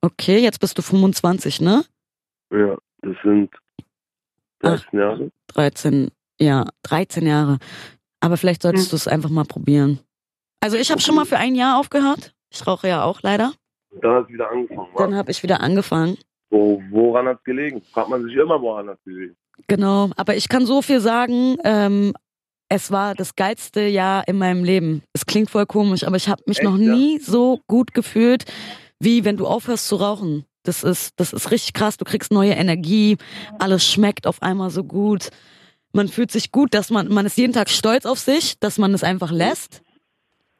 Okay, 0.00 0.38
jetzt 0.38 0.60
bist 0.60 0.76
du 0.78 0.82
25, 0.82 1.60
ne? 1.60 1.84
Ja, 2.52 2.76
das 3.02 3.16
sind 3.24 3.50
13 4.60 4.98
Jahre. 4.98 5.30
13, 5.48 6.10
ja, 6.40 6.66
13 6.82 7.26
Jahre. 7.26 7.58
Aber 8.20 8.36
vielleicht 8.36 8.62
solltest 8.62 8.86
Hm. 8.86 8.90
du 8.90 8.96
es 8.96 9.08
einfach 9.08 9.30
mal 9.30 9.44
probieren. 9.44 10.00
Also 10.60 10.76
ich 10.76 10.90
habe 10.90 11.00
schon 11.00 11.14
mal 11.14 11.24
für 11.24 11.36
ein 11.38 11.54
Jahr 11.54 11.78
aufgehört. 11.78 12.34
Ich 12.50 12.66
rauche 12.66 12.88
ja 12.88 13.04
auch 13.04 13.22
leider. 13.22 13.52
Dann 14.02 14.14
hat 14.14 14.24
es 14.26 14.32
wieder 14.32 14.50
angefangen. 14.50 14.88
wa? 14.94 14.98
Dann 14.98 15.14
habe 15.14 15.30
ich 15.30 15.42
wieder 15.42 15.60
angefangen. 15.60 16.18
Wo, 16.50 16.82
woran 16.90 17.26
hat 17.28 17.38
es 17.38 17.44
gelegen? 17.44 17.82
Fragt 17.92 18.08
man 18.08 18.24
sich 18.24 18.34
immer, 18.34 18.60
woran 18.60 18.88
hat 18.88 18.98
es 18.98 19.04
gelegen. 19.04 19.36
Genau, 19.66 20.10
aber 20.16 20.36
ich 20.36 20.48
kann 20.48 20.66
so 20.66 20.82
viel 20.82 21.00
sagen. 21.00 21.56
Ähm, 21.64 22.14
es 22.68 22.90
war 22.90 23.14
das 23.14 23.34
geilste 23.36 23.82
Jahr 23.82 24.26
in 24.28 24.38
meinem 24.38 24.64
Leben. 24.64 25.02
Es 25.12 25.26
klingt 25.26 25.50
voll 25.50 25.66
komisch, 25.66 26.04
aber 26.04 26.16
ich 26.16 26.28
habe 26.28 26.42
mich 26.46 26.58
Echt, 26.58 26.64
noch 26.64 26.76
ja? 26.78 26.92
nie 26.94 27.18
so 27.18 27.60
gut 27.66 27.94
gefühlt, 27.94 28.44
wie 29.00 29.24
wenn 29.24 29.36
du 29.36 29.46
aufhörst 29.46 29.88
zu 29.88 29.96
rauchen. 29.96 30.44
Das 30.64 30.84
ist, 30.84 31.18
das 31.18 31.32
ist 31.32 31.50
richtig 31.50 31.72
krass. 31.72 31.96
Du 31.96 32.04
kriegst 32.04 32.30
neue 32.30 32.52
Energie. 32.52 33.16
Alles 33.58 33.86
schmeckt 33.86 34.26
auf 34.26 34.42
einmal 34.42 34.70
so 34.70 34.84
gut. 34.84 35.30
Man 35.92 36.08
fühlt 36.08 36.30
sich 36.30 36.52
gut, 36.52 36.74
dass 36.74 36.90
man, 36.90 37.08
man 37.08 37.24
ist 37.24 37.38
jeden 37.38 37.54
Tag 37.54 37.70
stolz 37.70 38.04
auf 38.04 38.18
sich, 38.18 38.58
dass 38.60 38.76
man 38.76 38.92
es 38.92 39.02
einfach 39.02 39.30
lässt. 39.30 39.82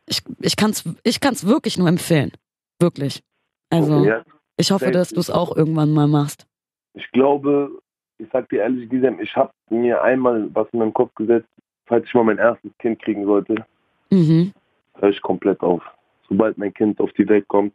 Ich, 0.07 0.23
ich 0.41 0.57
kann 0.57 0.71
es 0.71 0.85
ich 1.03 1.21
kann's 1.21 1.47
wirklich 1.47 1.77
nur 1.77 1.89
empfehlen. 1.89 2.33
Wirklich. 2.81 3.23
Also, 3.69 4.05
Ja, 4.05 4.25
ich 4.57 4.71
hoffe, 4.71 4.91
dass 4.93 5.11
du 5.11 5.21
es 5.21 5.29
auch 5.31 5.55
irgendwann 5.55 5.93
mal 5.93 6.07
machst. 6.09 6.47
ich 6.95 7.11
glaube, 7.13 7.71
ich 8.17 8.27
sag 8.33 8.49
dir 8.49 8.63
ehrlich, 8.63 8.89
Gisem, 8.89 9.21
ich 9.21 9.37
habe 9.37 9.53
mir 9.69 10.03
einmal 10.03 10.49
was 10.55 10.67
in 10.73 10.79
meinen 10.79 10.95
Kopf 10.95 11.15
gesetzt, 11.15 11.49
falls 11.89 12.07
ich 12.07 12.15
mal 12.15 12.25
mein 12.25 12.39
erstes 12.39 12.71
Kind 12.79 13.01
kriegen 13.03 13.25
sollte, 13.25 13.65
Mhm. 14.11 14.53
höre 14.99 15.11
ich 15.11 15.21
komplett 15.21 15.61
auf. 15.61 15.83
Sobald 16.29 16.57
mein 16.59 16.73
Kind 16.73 17.01
auf 17.01 17.13
die 17.15 17.29
Welt 17.29 17.47
kommt, 17.49 17.73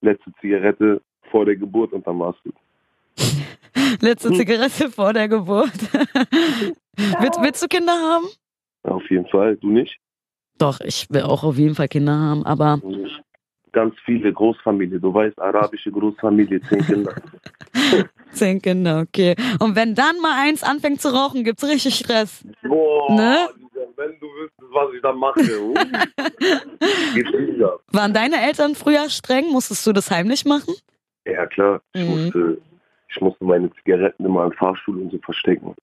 letzte 0.00 0.32
Zigarette 0.40 1.00
vor 1.30 1.44
der 1.44 1.56
Geburt 1.56 1.92
und 1.92 2.06
dann 2.06 2.18
war's 2.18 2.36
gut. 2.42 2.54
Letzte 4.00 4.30
Hm. 4.30 4.36
Zigarette 4.36 4.90
vor 4.90 5.12
der 5.12 5.28
Geburt. 5.28 5.70
willst, 7.20 7.40
willst 7.42 7.62
du 7.62 7.68
Kinder 7.68 7.92
haben? 7.92 8.26
Ja, 8.84 8.90
auf 8.92 9.08
jeden 9.10 9.26
Fall. 9.28 9.56
Du 9.56 9.70
nicht? 9.70 9.96
Doch, 10.58 10.80
ich 10.80 11.06
will 11.10 11.22
auch 11.22 11.42
auf 11.44 11.56
jeden 11.56 11.74
Fall 11.74 11.88
Kinder 11.88 12.16
haben, 12.18 12.44
aber. 12.44 12.80
Ganz 13.72 13.94
viele 14.04 14.32
Großfamilie. 14.32 15.00
Du 15.00 15.12
weißt, 15.14 15.38
arabische 15.40 15.90
Großfamilie, 15.90 16.60
zehn 16.62 16.84
Kinder. 16.84 17.14
zehn 18.32 18.60
Kinder, 18.62 19.00
okay. 19.06 19.34
Und 19.60 19.76
wenn 19.76 19.94
dann 19.94 20.18
mal 20.20 20.40
eins 20.40 20.62
anfängt 20.62 21.00
zu 21.00 21.08
rauchen, 21.08 21.44
gibt's 21.44 21.64
richtig 21.64 21.94
Stress. 21.96 22.44
Boah, 22.62 23.12
Ne? 23.14 23.48
wenn 23.96 24.18
du 24.18 24.26
wüsstest, 24.26 24.72
was 24.72 24.94
ich 24.94 25.02
da 25.02 25.12
mache. 25.12 25.40
Waren 27.92 28.14
deine 28.14 28.42
Eltern 28.46 28.74
früher 28.74 29.08
streng? 29.10 29.50
Musstest 29.50 29.86
du 29.86 29.92
das 29.92 30.10
heimlich 30.10 30.44
machen? 30.44 30.74
Ja 31.24 31.46
klar, 31.46 31.80
ich, 31.92 32.02
Mhm. 32.02 32.08
musste, 32.10 32.58
ich 33.08 33.20
musste 33.20 33.44
meine 33.44 33.70
Zigaretten 33.76 34.24
immer 34.24 34.44
im 34.46 34.52
Fahrstuhl 34.52 34.98
und 35.00 35.12
so 35.12 35.18
verstecken. 35.18 35.74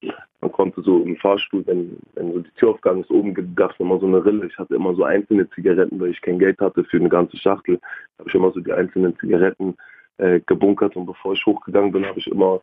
Man 0.41 0.51
konnte 0.51 0.82
so 0.82 1.03
im 1.03 1.15
Fahrstuhl, 1.18 1.65
wenn, 1.68 1.98
wenn 2.15 2.34
so 2.34 2.39
die 2.39 2.51
Tür 2.51 2.70
aufgegangen 2.72 3.03
ist, 3.03 3.12
oben 3.12 3.56
gab 3.56 3.72
es 3.72 3.79
immer 3.79 4.00
so 4.00 4.08
eine 4.08 4.24
Rille. 4.25 4.48
Ich 4.48 4.58
hatte 4.58 4.75
immer 4.75 4.96
so 4.96 5.03
einzelne 5.03 5.50
Zigaretten, 5.51 6.00
weil 6.00 6.10
ich 6.12 6.22
kein 6.22 6.39
Geld 6.39 6.60
hatte 6.60 6.84
für 6.84 6.98
eine 6.98 7.10
ganze 7.10 7.38
Schachtel. 7.38 7.79
habe 8.18 8.27
ich 8.29 8.36
immer 8.36 8.51
so 8.51 8.60
die 8.60 8.72
einzelnen 8.74 9.18
Zigaretten 9.20 9.77
äh, 10.19 10.41
gebunkert 10.45 10.95
und 10.95 11.05
bevor 11.05 11.33
ich 11.33 11.45
hochgegangen 11.45 11.91
bin, 11.91 12.05
habe 12.05 12.19
ich 12.19 12.27
immer 12.27 12.61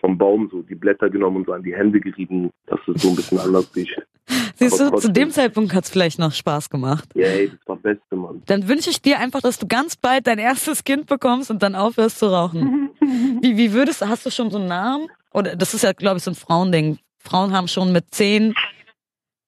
vom 0.00 0.18
Baum 0.18 0.48
so 0.50 0.62
die 0.62 0.74
Blätter 0.74 1.08
genommen 1.08 1.38
und 1.38 1.46
so 1.46 1.52
an 1.52 1.62
die 1.62 1.74
Hände 1.74 2.00
gerieben, 2.00 2.50
dass 2.66 2.80
es 2.86 3.02
so 3.02 3.08
ein 3.10 3.16
bisschen 3.16 3.38
anders 3.38 3.74
riecht. 3.74 4.00
Siehst 4.56 4.80
du, 4.80 4.90
zu 4.96 5.12
dem 5.12 5.30
Zeitpunkt 5.30 5.72
hat's 5.74 5.90
vielleicht 5.90 6.18
noch 6.18 6.32
Spaß 6.32 6.68
gemacht. 6.68 7.08
Ja, 7.14 7.26
ey, 7.26 7.50
das 7.50 7.58
war 7.66 7.76
Beste, 7.76 8.16
Mann. 8.16 8.42
Dann 8.46 8.68
wünsche 8.68 8.90
ich 8.90 9.00
dir 9.00 9.20
einfach, 9.20 9.40
dass 9.40 9.58
du 9.58 9.66
ganz 9.66 9.96
bald 9.96 10.26
dein 10.26 10.38
erstes 10.38 10.82
Kind 10.82 11.06
bekommst 11.06 11.50
und 11.50 11.62
dann 11.62 11.74
aufhörst 11.74 12.18
zu 12.18 12.26
rauchen. 12.26 12.90
Wie, 13.40 13.56
wie 13.56 13.72
würdest 13.72 14.02
du, 14.02 14.08
hast 14.08 14.26
du 14.26 14.30
schon 14.30 14.50
so 14.50 14.58
einen 14.58 14.66
Namen? 14.66 15.08
Oder 15.32 15.54
das 15.54 15.74
ist 15.74 15.84
ja, 15.84 15.92
glaube 15.92 16.16
ich, 16.16 16.24
so 16.24 16.32
ein 16.32 16.34
Frauending. 16.34 16.98
Frauen 17.18 17.52
haben 17.52 17.68
schon 17.68 17.92
mit 17.92 18.06
zehn, 18.12 18.54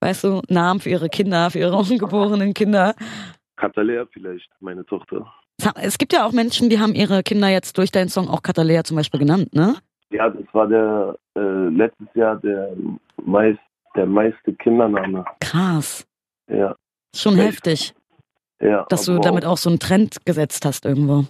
weißt 0.00 0.24
du, 0.24 0.42
Namen 0.48 0.78
für 0.78 0.90
ihre 0.90 1.08
Kinder, 1.08 1.50
für 1.50 1.58
ihre 1.58 1.76
ungeborenen 1.76 2.54
Kinder. 2.54 2.94
Katalea 3.56 4.06
vielleicht, 4.12 4.48
meine 4.60 4.84
Tochter. 4.84 5.32
Es 5.80 5.98
gibt 5.98 6.12
ja 6.12 6.24
auch 6.24 6.32
Menschen, 6.32 6.70
die 6.70 6.78
haben 6.78 6.94
ihre 6.94 7.22
Kinder 7.22 7.48
jetzt 7.48 7.78
durch 7.78 7.90
deinen 7.90 8.08
Song 8.08 8.28
auch 8.28 8.42
Katalea 8.42 8.84
zum 8.84 8.96
Beispiel 8.96 9.20
genannt, 9.20 9.54
ne? 9.54 9.76
Ja, 10.10 10.30
das 10.30 10.44
war 10.52 10.66
der 10.66 11.16
äh, 11.36 11.68
letztes 11.68 12.08
Jahr 12.14 12.36
der 12.36 12.72
meist 13.24 13.58
der 13.94 14.06
meiste 14.06 14.54
Kindername. 14.54 15.24
Krass. 15.40 16.06
Ja, 16.48 16.76
Schon 17.14 17.38
Echt? 17.38 17.48
heftig, 17.48 17.94
ja. 18.60 18.86
dass 18.88 19.06
du 19.06 19.18
damit 19.18 19.44
auch, 19.44 19.52
auch 19.52 19.56
so 19.56 19.70
einen 19.70 19.78
Trend 19.78 20.24
gesetzt 20.24 20.64
hast 20.64 20.84
irgendwo. 20.84 21.24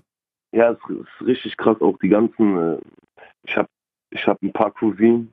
Ja, 0.52 0.72
es 0.72 0.78
ist 0.90 1.26
richtig 1.26 1.56
krass. 1.56 1.80
Auch 1.80 1.98
die 2.02 2.08
ganzen. 2.08 2.74
Äh, 2.74 2.78
ich 3.44 3.56
habe 3.56 3.68
ich 4.10 4.26
hab 4.26 4.42
ein 4.42 4.52
paar 4.52 4.72
Cousinen, 4.72 5.32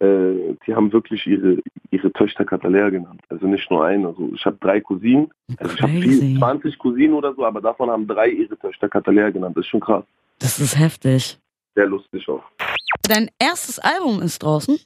äh, 0.00 0.56
die 0.66 0.74
haben 0.74 0.92
wirklich 0.92 1.26
ihre 1.26 1.58
ihre 1.90 2.12
Töchter 2.12 2.44
Katalea 2.44 2.90
genannt. 2.90 3.20
Also 3.28 3.46
nicht 3.46 3.70
nur 3.70 3.84
eine. 3.84 4.08
Also 4.08 4.30
ich 4.34 4.44
habe 4.44 4.56
drei 4.60 4.80
Cousinen. 4.80 5.30
Also 5.58 5.74
ich 5.74 5.82
habe 5.82 5.92
Crazy. 5.92 6.36
20 6.38 6.78
Cousinen 6.78 7.14
oder 7.14 7.34
so, 7.34 7.44
aber 7.44 7.60
davon 7.60 7.90
haben 7.90 8.06
drei 8.06 8.28
ihre 8.28 8.56
Töchter 8.58 8.88
Katalea 8.88 9.30
genannt. 9.30 9.56
Das 9.56 9.64
ist 9.64 9.70
schon 9.70 9.80
krass. 9.80 10.04
Das 10.38 10.58
ist 10.58 10.78
heftig. 10.78 11.38
Sehr 11.74 11.86
lustig 11.86 12.28
auch. 12.28 12.42
Dein 13.02 13.28
erstes 13.38 13.78
Album 13.78 14.22
ist 14.22 14.42
draußen. 14.42 14.78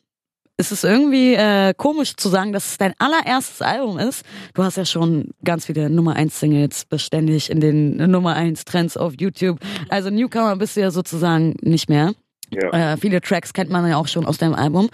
Es 0.56 0.70
ist 0.70 0.84
irgendwie 0.84 1.34
äh, 1.34 1.74
komisch 1.76 2.14
zu 2.14 2.28
sagen, 2.28 2.52
dass 2.52 2.70
es 2.70 2.78
dein 2.78 2.94
allererstes 2.98 3.60
Album 3.60 3.98
ist. 3.98 4.24
Du 4.54 4.62
hast 4.62 4.76
ja 4.76 4.84
schon 4.84 5.30
ganz 5.44 5.66
viele 5.66 5.90
Nummer 5.90 6.14
1 6.14 6.38
Singles 6.38 6.84
beständig 6.84 7.50
in 7.50 7.60
den 7.60 7.96
Nummer 8.10 8.34
1 8.34 8.64
Trends 8.64 8.96
auf 8.96 9.14
YouTube. 9.18 9.58
Also 9.88 10.10
Newcomer 10.10 10.56
bist 10.56 10.76
du 10.76 10.80
ja 10.80 10.92
sozusagen 10.92 11.56
nicht 11.60 11.88
mehr. 11.88 12.12
Ja. 12.50 12.92
Äh, 12.92 12.96
viele 12.96 13.20
Tracks 13.20 13.52
kennt 13.52 13.70
man 13.70 13.88
ja 13.88 13.96
auch 13.96 14.08
schon 14.08 14.26
aus 14.26 14.38
deinem 14.38 14.54
Album. 14.54 14.88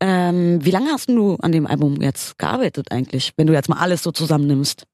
Ähm, 0.00 0.64
wie 0.64 0.70
lange 0.70 0.86
hast 0.90 1.08
du 1.08 1.36
an 1.42 1.52
dem 1.52 1.66
Album 1.66 1.96
jetzt 2.00 2.38
gearbeitet 2.38 2.88
eigentlich, 2.90 3.32
wenn 3.36 3.46
du 3.46 3.52
jetzt 3.52 3.68
mal 3.68 3.78
alles 3.80 4.02
so 4.02 4.12
zusammennimmst? 4.12 4.86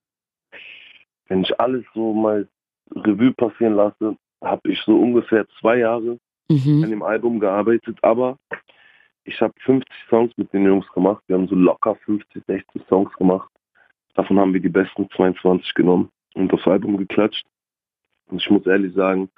Wenn 1.29 1.43
ich 1.43 1.61
alles 1.61 1.85
so 1.95 2.13
mal 2.15 2.49
Revue 2.95 3.33
passieren 3.33 3.75
lasse, 3.75 4.17
habe 4.43 4.71
ich 4.71 4.81
so 4.87 4.97
ungefähr 4.97 5.47
zwei 5.61 5.79
Jahre 5.79 6.19
an 6.51 6.57
Mhm. 6.65 6.89
dem 6.89 7.03
Album 7.03 7.41
gearbeitet, 7.41 7.99
aber 8.01 8.39
ich 9.25 9.39
habe 9.43 9.53
50 9.67 9.87
Songs 10.09 10.33
mit 10.39 10.51
den 10.55 10.65
Jungs 10.65 10.87
gemacht. 10.95 11.23
Wir 11.27 11.37
haben 11.37 11.47
so 11.47 11.55
locker 11.55 11.95
50, 12.07 12.43
60 12.47 12.83
Songs 12.89 13.13
gemacht. 13.19 13.51
Davon 14.15 14.39
haben 14.39 14.55
wir 14.55 14.61
die 14.61 14.71
besten 14.71 15.09
22 15.15 15.75
genommen 15.75 16.09
und 16.35 16.51
das 16.51 16.67
Album 16.67 16.97
geklatscht. 16.97 17.45
Und 18.31 18.41
ich 18.41 18.51
muss 18.51 18.67
ehrlich 18.67 18.95
sagen, 18.95 19.29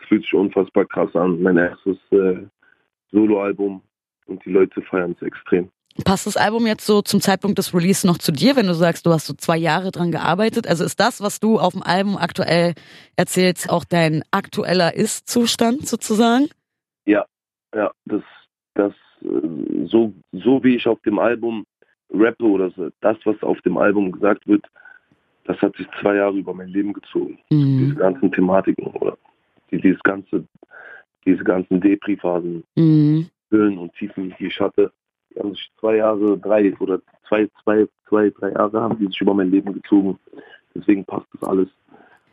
es 0.00 0.08
fühlt 0.08 0.22
sich 0.22 0.34
unfassbar 0.34 0.84
krass 0.86 1.14
an. 1.14 1.42
Mein 1.42 1.56
erstes 1.56 1.96
äh, 2.10 2.38
Soloalbum 3.12 3.82
und 4.26 4.44
die 4.44 4.50
Leute 4.50 4.82
feiern 4.82 5.14
es 5.18 5.26
extrem. 5.26 5.70
Passt 6.04 6.26
das 6.26 6.36
Album 6.36 6.66
jetzt 6.66 6.84
so 6.84 7.00
zum 7.00 7.20
Zeitpunkt 7.22 7.56
des 7.56 7.72
Release 7.72 8.06
noch 8.06 8.18
zu 8.18 8.30
dir, 8.30 8.54
wenn 8.54 8.66
du 8.66 8.74
sagst, 8.74 9.06
du 9.06 9.10
hast 9.12 9.26
so 9.26 9.32
zwei 9.32 9.56
Jahre 9.56 9.92
dran 9.92 10.12
gearbeitet? 10.12 10.66
Also 10.68 10.84
ist 10.84 11.00
das, 11.00 11.22
was 11.22 11.40
du 11.40 11.58
auf 11.58 11.72
dem 11.72 11.82
Album 11.82 12.18
aktuell 12.18 12.74
erzählst, 13.16 13.70
auch 13.70 13.84
dein 13.84 14.22
aktueller 14.30 14.94
Ist-Zustand 14.94 15.86
sozusagen? 15.86 16.48
Ja, 17.74 17.90
das, 18.06 18.22
das 18.74 18.92
äh, 19.22 19.86
so, 19.86 20.14
so 20.32 20.64
wie 20.64 20.76
ich 20.76 20.86
auf 20.86 21.00
dem 21.02 21.18
Album 21.18 21.66
rappe 22.10 22.44
oder 22.44 22.70
so, 22.70 22.88
das, 23.00 23.18
was 23.24 23.42
auf 23.42 23.60
dem 23.62 23.76
Album 23.76 24.12
gesagt 24.12 24.46
wird, 24.46 24.64
das 25.44 25.58
hat 25.60 25.76
sich 25.76 25.86
zwei 26.00 26.16
Jahre 26.16 26.38
über 26.38 26.54
mein 26.54 26.68
Leben 26.68 26.94
gezogen. 26.94 27.38
Diese 27.50 27.92
Mhm. 27.92 27.96
ganzen 27.96 28.32
Thematiken 28.32 28.86
oder 28.86 29.18
dieses 29.70 30.02
ganze, 30.02 30.44
diese 31.24 31.44
ganzen 31.44 31.80
Depri-Phasen, 31.80 32.64
Mhm. 32.76 33.28
Höhen 33.50 33.78
und 33.78 33.92
Tiefen, 33.94 34.34
die 34.38 34.46
ich 34.46 34.60
hatte, 34.60 34.92
die 35.30 35.40
haben 35.40 35.54
sich 35.54 35.70
zwei 35.78 35.96
Jahre, 35.96 36.36
drei 36.38 36.74
oder 36.78 37.00
zwei, 37.28 37.48
zwei, 37.62 37.86
zwei, 38.08 38.30
drei 38.30 38.52
Jahre 38.52 38.80
haben 38.80 38.98
die 38.98 39.06
sich 39.06 39.20
über 39.20 39.34
mein 39.34 39.50
Leben 39.50 39.72
gezogen. 39.72 40.18
Deswegen 40.74 41.04
passt 41.04 41.26
das 41.32 41.48
alles. 41.48 41.68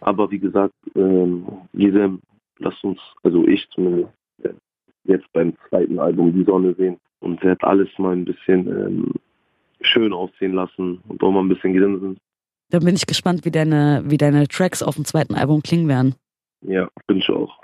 Aber 0.01 0.29
wie 0.31 0.39
gesagt, 0.39 0.73
ähm, 0.95 1.45
jedem, 1.73 2.19
lass 2.59 2.83
uns, 2.83 2.99
also 3.23 3.47
ich 3.47 3.67
zumindest, 3.69 4.09
äh, 4.43 4.49
jetzt 5.05 5.31
beim 5.33 5.53
zweiten 5.69 5.99
Album 5.99 6.33
die 6.33 6.43
Sonne 6.43 6.73
sehen 6.75 6.97
und 7.19 7.41
werde 7.43 7.65
alles 7.65 7.89
mal 7.97 8.13
ein 8.15 8.25
bisschen 8.25 8.67
ähm, 8.67 9.13
schön 9.81 10.13
aussehen 10.13 10.53
lassen 10.53 11.01
und 11.07 11.21
auch 11.23 11.31
mal 11.31 11.41
ein 11.41 11.49
bisschen 11.49 11.73
grinsen. 11.73 12.17
Da 12.69 12.79
bin 12.79 12.95
ich 12.95 13.05
gespannt, 13.05 13.45
wie 13.45 13.51
deine, 13.51 14.03
wie 14.05 14.17
deine 14.17 14.47
Tracks 14.47 14.81
auf 14.81 14.95
dem 14.95 15.05
zweiten 15.05 15.35
Album 15.35 15.61
klingen 15.61 15.87
werden. 15.87 16.15
Ja, 16.65 16.87
bin 17.07 17.17
ich 17.17 17.29
auch. 17.29 17.59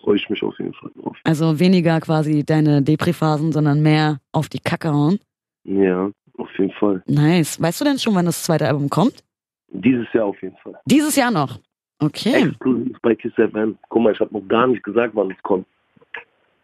Freue 0.00 0.16
ich 0.16 0.28
mich 0.30 0.42
auf 0.42 0.58
jeden 0.58 0.72
Fall 0.74 0.90
drauf. 0.96 1.16
Also 1.24 1.60
weniger 1.60 2.00
quasi 2.00 2.44
deine 2.44 2.82
Depri-Phasen, 2.82 3.52
sondern 3.52 3.82
mehr 3.82 4.20
auf 4.32 4.48
die 4.48 4.58
Kacke 4.58 4.92
hauen. 4.92 5.18
Ja, 5.64 6.10
auf 6.38 6.58
jeden 6.58 6.72
Fall. 6.72 7.02
Nice. 7.06 7.60
Weißt 7.60 7.80
du 7.80 7.84
denn 7.84 7.98
schon, 7.98 8.14
wann 8.14 8.26
das 8.26 8.42
zweite 8.42 8.66
Album 8.66 8.88
kommt? 8.88 9.22
Dieses 9.68 10.10
Jahr 10.12 10.26
auf 10.26 10.40
jeden 10.42 10.56
Fall. 10.56 10.74
Dieses 10.86 11.16
Jahr 11.16 11.30
noch. 11.30 11.60
Okay. 11.98 12.48
Exklusiv 12.48 12.96
bei 13.02 13.14
Kiss 13.14 13.32
FM. 13.34 13.78
Guck 13.88 14.02
mal, 14.02 14.12
ich 14.12 14.20
habe 14.20 14.32
noch 14.32 14.46
gar 14.48 14.66
nicht 14.66 14.82
gesagt, 14.82 15.14
wann 15.14 15.30
es 15.30 15.42
kommt. 15.42 15.66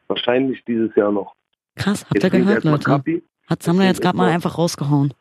Wahrscheinlich 0.08 0.64
dieses 0.64 0.94
Jahr 0.96 1.12
noch. 1.12 1.34
Krass, 1.76 2.06
habt 2.08 2.22
ihr 2.22 2.30
gehört, 2.30 2.64
Leute? 2.64 2.84
Kapi. 2.84 3.22
Hat 3.48 3.62
Sammler 3.62 3.84
jetzt 3.84 4.00
gerade 4.00 4.16
mal 4.16 4.30
einfach 4.30 4.56
rausgehauen. 4.56 5.12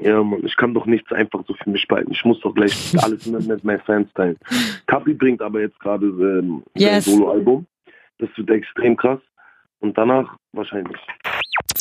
Ja, 0.00 0.22
Mann, 0.22 0.44
ich 0.46 0.56
kann 0.56 0.74
doch 0.74 0.86
nichts 0.86 1.10
einfach 1.12 1.44
so 1.46 1.54
für 1.54 1.70
mich 1.70 1.86
behalten. 1.88 2.12
Ich 2.12 2.24
muss 2.24 2.40
doch 2.40 2.54
gleich 2.54 2.72
alles 3.02 3.26
mit, 3.26 3.46
mit 3.46 3.64
meinen 3.64 3.80
Fans 3.80 4.12
teilen. 4.14 4.36
Kapi 4.86 5.12
bringt 5.14 5.42
aber 5.42 5.60
jetzt 5.60 5.78
gerade 5.80 6.06
ähm, 6.06 6.62
Yes. 6.76 7.04
sein 7.06 7.14
Soloalbum. 7.14 7.66
Das 8.18 8.28
wird 8.36 8.50
extrem 8.50 8.96
krass. 8.96 9.20
Und 9.80 9.96
danach 9.98 10.36
wahrscheinlich 10.52 10.98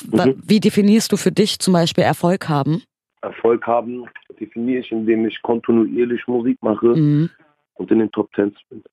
Wa- 0.10 0.28
Mhm. 0.28 0.42
Wie 0.46 0.60
definierst 0.60 1.12
du 1.12 1.18
für 1.18 1.32
dich 1.32 1.60
zum 1.60 1.74
Beispiel 1.74 2.04
Erfolg 2.04 2.48
haben? 2.50 2.84
Erfolg 3.22 3.66
haben, 3.66 4.06
definiere 4.40 4.80
ich, 4.82 4.92
indem 4.92 5.26
ich 5.28 5.42
kontinuierlich 5.42 6.28
Musik 6.28 6.58
mache 6.62 6.88
Mhm. 6.96 7.30
und 7.76 7.92
in 7.92 8.00
den 8.00 8.12
Top 8.12 8.32
Tens 8.34 8.56
bin. 8.70 8.84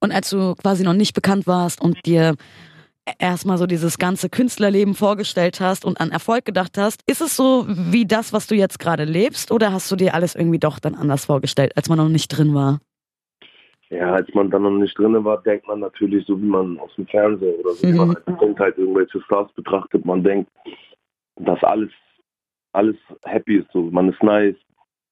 Und 0.00 0.12
als 0.12 0.30
du 0.30 0.54
quasi 0.56 0.84
noch 0.84 0.94
nicht 0.94 1.14
bekannt 1.14 1.46
warst 1.46 1.80
und 1.80 2.04
dir 2.06 2.36
erstmal 3.18 3.58
so 3.58 3.66
dieses 3.66 3.98
ganze 3.98 4.28
Künstlerleben 4.28 4.94
vorgestellt 4.94 5.60
hast 5.60 5.84
und 5.84 6.00
an 6.00 6.10
Erfolg 6.10 6.44
gedacht 6.44 6.78
hast, 6.78 7.02
ist 7.06 7.20
es 7.20 7.36
so 7.36 7.66
wie 7.68 8.06
das, 8.06 8.32
was 8.32 8.46
du 8.46 8.54
jetzt 8.54 8.78
gerade 8.78 9.04
lebst 9.04 9.50
oder 9.50 9.72
hast 9.72 9.90
du 9.90 9.96
dir 9.96 10.14
alles 10.14 10.34
irgendwie 10.34 10.58
doch 10.58 10.78
dann 10.78 10.94
anders 10.94 11.24
vorgestellt, 11.24 11.72
als 11.76 11.88
man 11.88 11.98
noch 11.98 12.08
nicht 12.08 12.28
drin 12.28 12.54
war? 12.54 12.80
Ja, 13.90 14.12
als 14.12 14.32
man 14.34 14.50
dann 14.50 14.62
noch 14.62 14.70
nicht 14.70 14.96
drin 14.96 15.24
war, 15.24 15.42
denkt 15.42 15.66
man 15.66 15.80
natürlich 15.80 16.24
so, 16.26 16.40
wie 16.40 16.46
man 16.46 16.78
aus 16.78 16.94
dem 16.94 17.06
Fernseher 17.08 17.58
oder 17.58 17.74
so, 17.74 17.82
wie 17.82 17.92
man 17.92 18.08
Mhm. 18.08 18.16
als 18.16 18.38
Kind 18.38 18.60
halt 18.60 18.78
irgendwelche 18.78 19.20
Stars 19.22 19.52
betrachtet. 19.54 20.04
Man 20.04 20.22
denkt, 20.22 20.48
dass 21.36 21.62
alles, 21.64 21.90
alles 22.72 22.96
happy 23.24 23.56
ist, 23.56 23.72
so. 23.72 23.82
Man 23.82 24.12
ist 24.12 24.22
nice, 24.22 24.54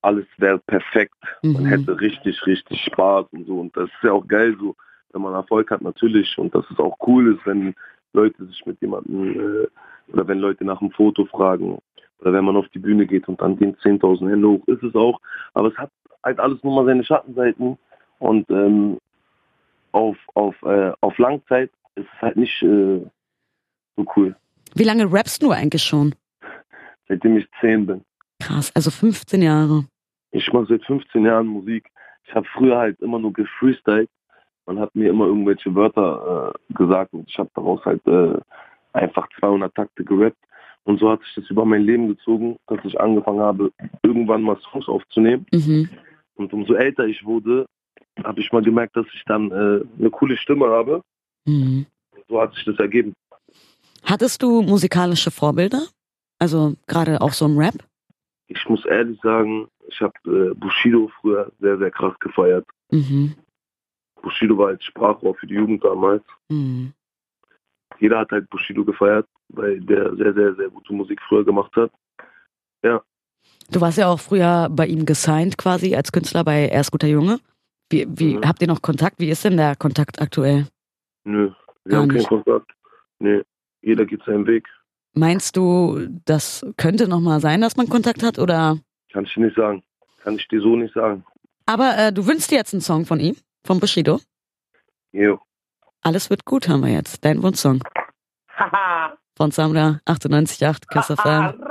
alles 0.03 0.27
wäre 0.37 0.59
perfekt. 0.61 1.17
Man 1.43 1.65
Mhm. 1.65 1.67
hätte 1.67 2.01
richtig, 2.01 2.47
richtig 2.47 2.81
Spaß 2.85 3.27
und 3.33 3.47
so. 3.47 3.59
Und 3.59 3.77
das 3.77 3.87
ist 3.89 4.05
ja 4.05 4.13
auch 4.13 4.27
geil, 4.29 4.57
so, 4.61 4.77
wenn 5.12 5.23
man 5.23 5.35
Erfolg 5.35 5.71
hat, 5.71 5.83
natürlich. 5.83 6.37
Und 6.38 6.55
dass 6.55 6.64
es 6.71 6.79
auch 6.79 6.97
cool 7.07 7.35
ist, 7.35 7.47
wenn 7.47 7.75
Leute 8.12 8.44
sich 8.47 8.64
mit 8.66 8.81
jemandem 8.81 9.40
äh, 9.40 9.66
oder 10.12 10.27
wenn 10.27 10.38
Leute 10.38 10.64
nach 10.64 10.81
einem 10.81 10.90
Foto 10.90 11.27
fragen 11.27 11.79
oder 12.21 12.33
wenn 12.33 12.44
man 12.44 12.57
auf 12.57 12.68
die 12.71 12.79
Bühne 12.79 13.07
geht 13.07 13.29
und 13.29 13.40
dann 13.40 13.57
gehen 13.57 13.77
10.000 13.77 14.31
Hände 14.31 14.49
hoch, 14.49 14.66
ist 14.66 14.83
es 14.83 14.94
auch. 14.94 15.21
Aber 15.55 15.68
es 15.68 15.77
hat 15.77 15.90
halt 16.25 16.40
alles 16.40 16.62
nur 16.62 16.75
mal 16.75 16.87
seine 16.87 17.05
Schattenseiten. 17.05 17.79
Und 18.18 18.51
ähm, 18.51 18.99
auf, 19.92 20.16
auf, 20.35 20.61
äh, 20.62 20.92
auf 21.01 21.16
Langzeit 21.18 21.71
ist 21.94 22.07
es 22.14 22.23
halt 22.23 22.37
nicht 22.37 22.62
äh, 22.62 23.01
so 23.97 24.07
cool. 24.16 24.35
Wie 24.75 24.85
lange 24.85 25.11
rappst 25.12 25.42
du 25.42 25.51
eigentlich 25.51 25.83
schon? 25.83 26.14
Seitdem 27.09 27.38
ich 27.38 27.49
10 27.61 27.87
bin. 27.87 28.05
Krass, 28.40 28.71
also 28.75 28.90
15 28.90 29.42
Jahre. 29.42 29.85
Ich 30.31 30.53
mache 30.53 30.66
seit 30.66 30.85
15 30.85 31.25
Jahren 31.25 31.47
Musik. 31.47 31.90
Ich 32.25 32.35
habe 32.35 32.47
früher 32.53 32.77
halt 32.77 33.01
immer 33.01 33.18
nur 33.18 33.33
gefreestylt. 33.33 34.11
Man 34.69 34.81
hat 34.81 34.95
mir 34.95 35.09
immer 35.09 35.25
irgendwelche 35.25 35.75
Wörter 35.75 36.53
äh, 36.53 36.75
gesagt 36.75 37.15
und 37.15 37.27
ich 37.27 37.39
habe 37.39 37.49
daraus 37.55 37.83
halt 37.87 38.07
äh, 38.07 38.39
einfach 38.93 39.27
200 39.41 39.75
Takte 39.75 40.05
gerappt. 40.05 40.37
Und 40.85 41.01
so 41.01 41.11
hat 41.11 41.23
sich 41.23 41.37
das 41.37 41.49
über 41.49 41.65
mein 41.65 41.85
Leben 41.85 42.09
gezogen, 42.09 42.59
dass 42.67 42.79
ich 42.85 43.01
angefangen 43.01 43.41
habe, 43.41 43.73
irgendwann 44.03 44.43
mal 44.43 44.59
Songs 44.61 44.87
aufzunehmen. 44.87 45.47
Mhm. 45.53 45.89
Und 46.35 46.53
umso 46.53 46.75
älter 46.75 47.07
ich 47.07 47.25
wurde, 47.25 47.65
habe 48.23 48.43
ich 48.43 48.53
mal 48.53 48.61
gemerkt, 48.61 48.95
dass 48.95 49.07
ich 49.15 49.23
dann 49.25 49.51
äh, 49.51 49.85
eine 49.99 50.11
coole 50.11 50.37
Stimme 50.37 50.67
habe. 50.67 51.01
Mhm. 51.47 51.87
Und 52.15 52.25
so 52.29 52.39
hat 52.39 52.53
sich 52.53 52.67
das 52.67 52.79
ergeben. 52.79 53.15
Hattest 54.05 54.43
du 54.43 54.61
musikalische 54.61 55.31
Vorbilder? 55.31 55.87
Also 56.39 56.75
gerade 56.87 57.23
auch 57.23 57.33
so 57.33 57.47
im 57.47 57.57
Rap? 57.57 57.77
Ich 58.49 58.69
muss 58.69 58.85
ehrlich 58.85 59.19
sagen, 59.23 59.69
ich 59.89 59.99
habe 60.03 60.13
äh, 60.27 60.55
Bushido 60.55 61.11
früher 61.23 61.51
sehr, 61.59 61.79
sehr 61.79 61.91
krass 61.91 62.13
gefeiert. 62.21 62.67
Mhm. 62.91 63.35
Bushido 64.29 64.59
war 64.59 64.69
als 64.69 64.85
Sprachrohr 64.85 65.35
für 65.35 65.47
die 65.47 65.55
Jugend 65.55 65.83
damals. 65.85 66.23
Mhm. 66.49 66.93
Jeder 67.99 68.19
hat 68.21 68.31
halt 68.31 68.49
Bushido 68.51 68.85
gefeiert, 68.85 69.27
weil 69.49 69.81
der 69.81 70.14
sehr, 70.17 70.35
sehr, 70.35 70.55
sehr 70.55 70.69
gute 70.69 70.93
Musik 70.93 71.21
früher 71.27 71.45
gemacht 71.45 71.75
hat. 71.77 71.91
Du 73.71 73.81
warst 73.83 73.99
ja 73.99 74.07
auch 74.09 74.21
früher 74.21 74.69
bei 74.71 74.87
ihm 74.87 75.05
gesigned 75.05 75.59
quasi 75.59 75.95
als 75.95 76.11
Künstler 76.12 76.43
bei 76.45 76.69
Er 76.69 76.81
ist 76.81 76.91
guter 76.91 77.07
Junge. 77.09 77.38
Wie, 77.91 78.07
wie 78.09 78.37
Mhm. 78.37 78.45
habt 78.47 78.62
ihr 78.62 78.69
noch 78.69 78.81
Kontakt? 78.83 79.19
Wie 79.21 79.29
ist 79.31 79.45
denn 79.45 79.57
der 79.59 79.77
Kontakt 79.77 80.21
aktuell? 80.23 80.67
Nö, 81.25 81.51
wir 81.85 81.91
Gar 81.91 82.01
haben 82.03 82.09
nicht. 82.09 82.29
keinen 82.29 82.43
Kontakt. 82.45 82.71
Nee, 83.19 83.43
jeder 83.83 84.07
geht 84.07 84.23
seinen 84.25 84.47
Weg. 84.47 84.67
Meinst 85.14 85.57
du, 85.57 86.07
das 86.25 86.64
könnte 86.77 87.09
noch 87.09 87.21
mal 87.21 87.41
sein, 87.41 87.61
dass 87.61 87.77
man 87.77 87.88
Kontakt 87.88 88.23
hat 88.23 88.38
oder? 88.38 88.79
Kann 89.12 89.25
ich 89.25 89.35
dir 89.35 89.45
nicht 89.45 89.57
sagen. 89.57 89.83
Kann 90.23 90.37
ich 90.37 90.47
dir 90.49 90.61
so 90.61 90.77
nicht 90.77 90.95
sagen. 90.95 91.25
Aber 91.67 91.95
äh, 91.99 92.12
du 92.12 92.27
wünschst 92.27 92.51
dir 92.51 92.57
jetzt 92.57 92.73
einen 92.73 92.81
Song 92.81 93.05
von 93.05 93.21
ihm, 93.21 93.37
von 93.69 93.81
Bushido. 93.81 94.19
Jo. 95.13 95.39
Alles 96.01 96.31
wird 96.31 96.47
gut, 96.47 96.69
haben 96.69 96.81
wir 96.81 96.91
jetzt. 96.91 97.23
Dein 97.23 97.43
Wunschsong. 97.43 97.81
Von 99.37 99.51
Samra 99.51 100.01
98.8 100.07 100.89
Kiss 100.89 101.07
FM. 101.07 101.63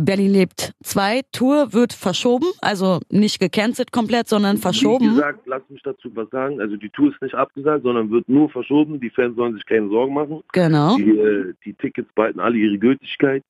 Berlin 0.00 0.32
lebt 0.32 0.72
2. 0.82 1.20
Tour 1.32 1.74
wird 1.74 1.92
verschoben, 1.92 2.46
also 2.60 3.00
nicht 3.10 3.38
gecancelt 3.38 3.92
komplett, 3.92 4.26
sondern 4.28 4.56
Wie 4.56 4.62
verschoben. 4.62 5.10
gesagt, 5.10 5.46
lass 5.46 5.62
mich 5.68 5.82
dazu 5.82 6.10
was 6.14 6.30
sagen. 6.30 6.60
Also 6.60 6.76
die 6.76 6.88
Tour 6.88 7.12
ist 7.12 7.20
nicht 7.20 7.34
abgesagt, 7.34 7.82
sondern 7.82 8.10
wird 8.10 8.28
nur 8.28 8.48
verschoben. 8.48 8.98
Die 8.98 9.10
Fans 9.10 9.36
sollen 9.36 9.54
sich 9.54 9.66
keine 9.66 9.88
Sorgen 9.88 10.14
machen. 10.14 10.42
Genau. 10.52 10.96
Die, 10.96 11.10
äh, 11.10 11.54
die 11.64 11.74
Tickets 11.74 12.10
behalten 12.14 12.40
alle 12.40 12.56
ihre 12.56 12.78
Gültigkeit. 12.78 13.44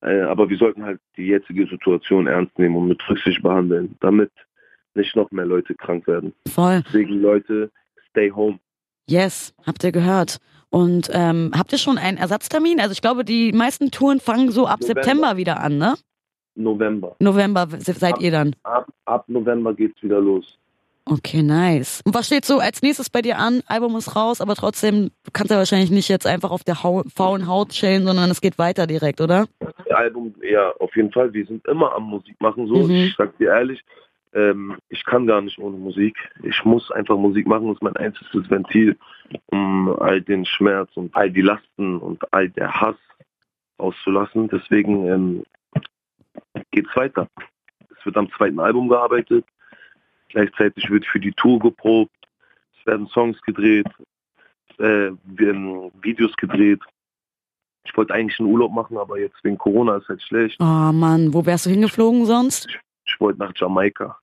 Äh, 0.00 0.20
aber 0.20 0.48
wir 0.48 0.56
sollten 0.56 0.84
halt 0.84 1.00
die 1.16 1.26
jetzige 1.26 1.66
Situation 1.66 2.28
ernst 2.28 2.56
nehmen 2.56 2.76
und 2.76 2.88
mit 2.88 3.08
Rücksicht 3.08 3.42
behandeln, 3.42 3.96
damit 4.00 4.30
nicht 4.96 5.16
noch 5.16 5.30
mehr 5.30 5.46
Leute 5.46 5.74
krank 5.74 6.06
werden. 6.06 6.32
Voll. 6.48 6.82
Deswegen 6.86 7.20
Leute, 7.20 7.70
stay 8.10 8.30
home. 8.30 8.58
Yes, 9.08 9.54
habt 9.66 9.84
ihr 9.84 9.92
gehört. 9.92 10.38
Und 10.70 11.08
ähm, 11.12 11.52
habt 11.56 11.72
ihr 11.72 11.78
schon 11.78 11.98
einen 11.98 12.18
Ersatztermin? 12.18 12.80
Also 12.80 12.92
ich 12.92 13.02
glaube, 13.02 13.24
die 13.24 13.52
meisten 13.52 13.90
Touren 13.90 14.18
fangen 14.18 14.50
so 14.50 14.66
ab 14.66 14.80
November. 14.80 15.02
September 15.02 15.36
wieder 15.36 15.60
an, 15.60 15.78
ne? 15.78 15.94
November. 16.56 17.16
November 17.20 17.68
seid 17.78 18.20
ihr 18.20 18.30
dann. 18.30 18.56
Ab, 18.62 18.88
ab 19.04 19.24
November 19.28 19.74
geht's 19.74 20.02
wieder 20.02 20.20
los. 20.20 20.58
Okay, 21.06 21.42
nice. 21.42 22.00
Und 22.06 22.14
was 22.14 22.26
steht 22.26 22.46
so 22.46 22.58
als 22.60 22.80
nächstes 22.80 23.10
bei 23.10 23.20
dir 23.20 23.38
an? 23.38 23.60
Album 23.66 23.94
ist 23.96 24.16
raus, 24.16 24.40
aber 24.40 24.54
trotzdem, 24.54 25.10
du 25.24 25.30
kannst 25.32 25.50
ja 25.50 25.58
wahrscheinlich 25.58 25.90
nicht 25.90 26.08
jetzt 26.08 26.26
einfach 26.26 26.50
auf 26.50 26.64
der 26.64 26.82
Hau 26.82 27.02
faulen 27.14 27.46
Haut 27.46 27.70
chillen, 27.70 28.06
sondern 28.06 28.30
es 28.30 28.40
geht 28.40 28.58
weiter 28.58 28.86
direkt, 28.86 29.20
oder? 29.20 29.46
Album, 29.90 30.34
ja, 30.42 30.72
auf 30.80 30.96
jeden 30.96 31.12
Fall. 31.12 31.32
Wir 31.34 31.44
sind 31.46 31.66
immer 31.68 31.92
am 31.94 32.04
Musik 32.04 32.40
machen 32.40 32.66
so. 32.66 32.86
Mhm. 32.86 32.90
Ich 32.90 33.14
sag 33.16 33.36
dir 33.36 33.48
ehrlich, 33.48 33.84
ähm, 34.34 34.76
ich 34.88 35.04
kann 35.04 35.26
gar 35.26 35.40
nicht 35.40 35.58
ohne 35.58 35.76
Musik. 35.76 36.16
Ich 36.42 36.64
muss 36.64 36.90
einfach 36.90 37.16
Musik 37.16 37.46
machen. 37.46 37.68
Das 37.68 37.76
ist 37.76 37.82
mein 37.82 37.96
einziges 37.96 38.50
Ventil, 38.50 38.98
um 39.46 39.88
all 40.00 40.20
den 40.20 40.44
Schmerz 40.44 40.90
und 40.96 41.14
all 41.14 41.30
die 41.30 41.42
Lasten 41.42 41.98
und 41.98 42.32
all 42.32 42.50
der 42.50 42.80
Hass 42.80 42.96
auszulassen. 43.78 44.48
Deswegen 44.48 45.06
ähm, 45.06 45.44
geht's 46.72 46.94
weiter. 46.96 47.28
Es 47.96 48.04
wird 48.04 48.16
am 48.16 48.30
zweiten 48.32 48.60
Album 48.60 48.88
gearbeitet. 48.88 49.46
Gleichzeitig 50.30 50.90
wird 50.90 51.06
für 51.06 51.20
die 51.20 51.32
Tour 51.32 51.60
geprobt. 51.60 52.12
Es 52.78 52.86
werden 52.86 53.06
Songs 53.06 53.40
gedreht, 53.42 53.86
äh, 54.78 55.12
werden 55.24 55.92
Videos 56.02 56.34
gedreht. 56.36 56.80
Ich 57.84 57.96
wollte 57.96 58.14
eigentlich 58.14 58.40
einen 58.40 58.48
Urlaub 58.48 58.72
machen, 58.72 58.96
aber 58.96 59.18
jetzt 59.20 59.36
wegen 59.44 59.58
Corona 59.58 59.98
ist 59.98 60.08
halt 60.08 60.22
schlecht. 60.22 60.56
Oh 60.60 60.64
Mann, 60.92 61.32
wo 61.32 61.46
wärst 61.46 61.66
du 61.66 61.70
hingeflogen 61.70 62.26
sonst? 62.26 62.66
Ich 63.06 63.20
wollte 63.20 63.38
nach 63.38 63.52
Jamaika. 63.54 64.18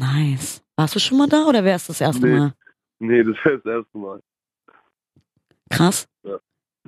Nice. 0.00 0.62
Warst 0.76 0.94
du 0.96 0.98
schon 0.98 1.18
mal 1.18 1.28
da 1.28 1.44
oder 1.46 1.62
wärst 1.64 1.88
du 1.88 1.92
das 1.92 2.00
erste 2.00 2.26
Nee. 2.26 2.38
Mal? 2.38 2.52
Nee, 3.00 3.22
das 3.22 3.36
wäre 3.44 3.58
das 3.58 3.66
erste 3.66 3.98
Mal. 3.98 4.20
Krass. 5.70 6.08
Ja. 6.22 6.38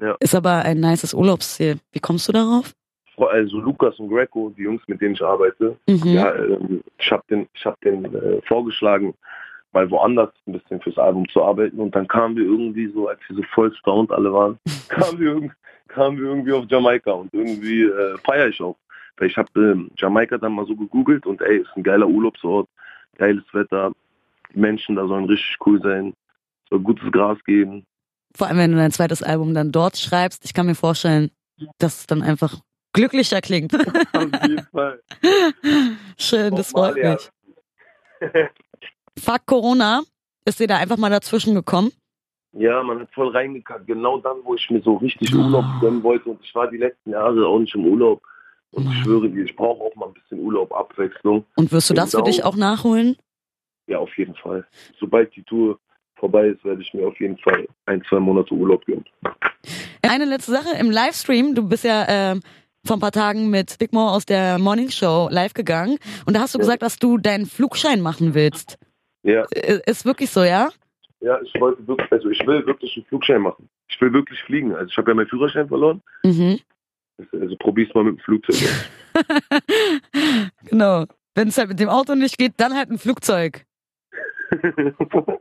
Ja. 0.00 0.16
Ist 0.20 0.34
aber 0.34 0.56
ein 0.64 0.80
nices 0.80 1.14
Urlaubsziel. 1.14 1.78
Wie 1.92 2.00
kommst 2.00 2.28
du 2.28 2.32
darauf? 2.32 2.72
Also 3.18 3.60
Lukas 3.60 3.96
und 4.00 4.08
Greco, 4.08 4.50
die 4.56 4.62
Jungs, 4.62 4.82
mit 4.88 5.00
denen 5.00 5.14
ich 5.14 5.22
arbeite, 5.22 5.76
Mhm. 5.86 6.02
ja, 6.08 6.34
ähm, 6.34 6.82
ich 6.98 7.12
habe 7.12 7.22
den, 7.30 7.48
ich 7.54 7.64
hab 7.64 7.80
den 7.82 8.04
äh, 8.14 8.40
vorgeschlagen, 8.48 9.14
mal 9.72 9.88
woanders 9.90 10.30
ein 10.46 10.54
bisschen 10.54 10.80
fürs 10.80 10.98
Album 10.98 11.28
zu 11.28 11.42
arbeiten. 11.44 11.78
Und 11.78 11.94
dann 11.94 12.08
kamen 12.08 12.34
wir 12.36 12.44
irgendwie 12.44 12.88
so, 12.88 13.08
als 13.08 13.20
wir 13.28 13.36
so 13.36 13.42
voll 13.54 13.72
stoned 13.76 14.10
alle 14.10 14.32
waren, 14.32 14.58
kamen 14.88 15.20
wir, 15.20 15.28
irgend- 15.34 15.52
kamen 15.88 16.16
wir 16.18 16.24
irgendwie 16.24 16.52
auf 16.52 16.64
Jamaika. 16.68 17.12
Und 17.12 17.32
irgendwie 17.32 17.82
äh, 17.82 18.16
feiere 18.24 18.48
ich 18.48 18.60
auch. 18.60 18.76
Weil 19.18 19.28
ich 19.28 19.36
habe 19.36 19.48
ähm, 19.56 19.90
Jamaika 19.96 20.38
dann 20.38 20.54
mal 20.54 20.66
so 20.66 20.74
gegoogelt 20.74 21.24
und 21.26 21.40
ey, 21.42 21.58
ist 21.58 21.70
ein 21.76 21.82
geiler 21.84 22.08
Urlaubsort, 22.08 22.68
geiles 23.16 23.44
Wetter, 23.52 23.92
die 24.54 24.58
Menschen 24.58 24.96
da 24.96 25.06
sollen 25.06 25.24
richtig 25.26 25.56
cool 25.66 25.80
sein, 25.82 26.14
soll 26.70 26.80
gutes 26.80 27.10
Gras 27.12 27.38
geben. 27.44 27.84
Vor 28.34 28.46
allem, 28.46 28.58
wenn 28.58 28.72
du 28.72 28.78
dein 28.78 28.92
zweites 28.92 29.22
Album 29.22 29.52
dann 29.54 29.72
dort 29.72 29.96
schreibst. 29.98 30.44
Ich 30.44 30.54
kann 30.54 30.66
mir 30.66 30.74
vorstellen, 30.74 31.30
dass 31.78 32.00
es 32.00 32.06
dann 32.06 32.22
einfach 32.22 32.60
glücklicher 32.94 33.40
klingt. 33.40 33.74
Auf 34.14 34.24
jeden 34.48 34.66
Fall. 34.72 35.02
Schön, 36.18 36.54
das 36.56 36.70
freut 36.70 36.94
Somalia. 36.94 37.12
mich. 37.12 37.30
Fuck 39.18 39.46
Corona. 39.46 40.02
Ist 40.44 40.58
dir 40.60 40.66
da 40.66 40.76
einfach 40.78 40.96
mal 40.96 41.10
dazwischen 41.10 41.54
gekommen? 41.54 41.92
Ja, 42.52 42.82
man 42.82 43.00
hat 43.00 43.10
voll 43.14 43.28
reingekackt. 43.28 43.86
Genau 43.86 44.18
dann, 44.18 44.38
wo 44.44 44.54
ich 44.54 44.68
mir 44.70 44.80
so 44.82 44.96
richtig 44.96 45.34
Oh. 45.34 45.38
Urlaub 45.38 45.64
gönnen 45.80 46.02
wollte. 46.02 46.30
Und 46.30 46.40
ich 46.42 46.54
war 46.54 46.68
die 46.70 46.76
letzten 46.78 47.10
Jahre 47.10 47.46
auch 47.46 47.58
nicht 47.58 47.74
im 47.74 47.86
Urlaub. 47.86 48.22
Und 48.72 48.90
ich 48.90 49.02
schwöre 49.02 49.28
dir, 49.28 49.44
ich 49.44 49.54
brauche 49.54 49.82
auch 49.82 49.94
mal 49.96 50.06
ein 50.06 50.14
bisschen 50.14 50.40
Urlaub, 50.40 50.72
Abwechslung. 50.72 51.44
Und 51.56 51.70
wirst 51.72 51.90
du 51.90 51.94
das 51.94 52.12
für 52.12 52.22
dich 52.22 52.42
auch 52.44 52.56
nachholen? 52.56 53.16
Ja, 53.86 53.98
auf 53.98 54.16
jeden 54.16 54.34
Fall. 54.34 54.66
Sobald 54.98 55.34
die 55.36 55.42
Tour 55.42 55.78
vorbei 56.16 56.48
ist, 56.48 56.64
werde 56.64 56.80
ich 56.82 56.92
mir 56.94 57.06
auf 57.06 57.18
jeden 57.20 57.36
Fall 57.38 57.66
ein, 57.86 58.02
zwei 58.08 58.18
Monate 58.18 58.54
Urlaub 58.54 58.84
gönnen. 58.86 59.04
Eine 60.02 60.24
letzte 60.24 60.52
Sache 60.52 60.76
im 60.78 60.90
Livestream. 60.90 61.54
Du 61.54 61.68
bist 61.68 61.84
ja 61.84 62.06
ähm, 62.08 62.40
vor 62.86 62.96
ein 62.96 63.00
paar 63.00 63.12
Tagen 63.12 63.50
mit 63.50 63.78
Big 63.78 63.92
Mo 63.92 64.08
aus 64.08 64.24
der 64.24 64.58
Morning 64.58 64.90
Show 64.90 65.28
live 65.30 65.52
gegangen 65.54 65.98
und 66.26 66.34
da 66.34 66.40
hast 66.40 66.54
du 66.54 66.58
Ja. 66.58 66.62
gesagt, 66.62 66.82
dass 66.82 66.98
du 66.98 67.18
deinen 67.18 67.46
Flugschein 67.46 68.00
machen 68.00 68.34
willst. 68.34 68.78
Ja, 69.22 69.44
I- 69.54 69.80
Ist 69.86 70.04
wirklich 70.04 70.30
so, 70.30 70.42
ja? 70.42 70.70
ja, 71.20 71.40
ich 71.42 71.52
wollte 71.60 71.86
wirklich, 71.86 72.10
also 72.10 72.28
ich 72.30 72.44
will 72.46 72.66
wirklich 72.66 72.96
einen 72.96 73.06
Flugschein 73.06 73.42
machen. 73.42 73.68
Ich 73.88 74.00
will 74.00 74.12
wirklich 74.12 74.40
fliegen. 74.42 74.74
Also 74.74 74.86
ich 74.90 74.96
habe 74.96 75.10
ja 75.10 75.14
meinen 75.14 75.28
Führerschein 75.28 75.68
verloren. 75.68 76.02
Mhm. 76.24 76.58
Also 77.32 77.56
probier's 77.58 77.92
mal 77.94 78.04
mit 78.04 78.18
dem 78.18 78.22
Flugzeug. 78.24 78.58
genau. 80.64 81.06
Wenn 81.34 81.48
es 81.48 81.58
halt 81.58 81.68
mit 81.68 81.80
dem 81.80 81.88
Auto 81.88 82.14
nicht 82.14 82.36
geht, 82.38 82.54
dann 82.58 82.74
halt 82.74 82.90
ein 82.90 82.98
Flugzeug. 82.98 83.64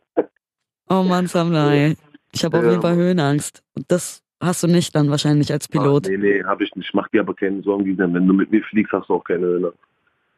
Oh 0.90 1.04
Mann, 1.04 1.26
Samla, 1.28 1.72
ey. 1.74 1.96
Ich 2.34 2.44
habe 2.44 2.58
auf 2.60 2.66
jeden 2.66 2.82
Fall 2.82 2.96
Höhenangst. 2.96 3.64
Und 3.76 3.90
das 3.90 4.22
hast 4.42 4.62
du 4.64 4.68
nicht 4.68 4.94
dann 4.94 5.10
wahrscheinlich 5.10 5.50
als 5.50 5.70
Pilot. 5.70 6.04
Ach, 6.06 6.10
nee, 6.10 6.18
nee, 6.18 6.44
habe 6.44 6.66
ich 6.66 6.76
nicht. 6.76 6.94
Mach 6.94 7.08
dir 7.10 7.22
aber 7.22 7.34
keine 7.34 7.62
Sorgen, 7.64 7.86
Gisem. 7.86 8.14
Wenn 8.14 8.28
du 8.28 8.34
mit 8.34 8.52
mir 8.52 8.62
fliegst, 8.64 8.92
hast 8.92 9.08
du 9.08 9.14
auch 9.14 9.24
keine 9.24 9.46
Höhe. 9.46 9.74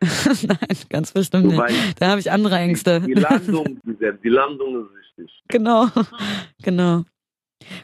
Nein, 0.03 0.77
ganz 0.89 1.11
bestimmt 1.11 1.45
Du 1.51 1.59
nicht. 1.59 1.99
Da 1.99 2.09
habe 2.09 2.19
ich 2.19 2.29
andere 2.29 2.55
Ängste. 2.57 3.01
die 3.01 3.13
Landung, 3.13 3.79
Gisem, 3.83 4.19
die 4.23 4.29
Landung 4.29 4.85
ist 4.85 5.17
wichtig. 5.17 5.43
genau, 5.47 5.87
genau. 6.61 7.03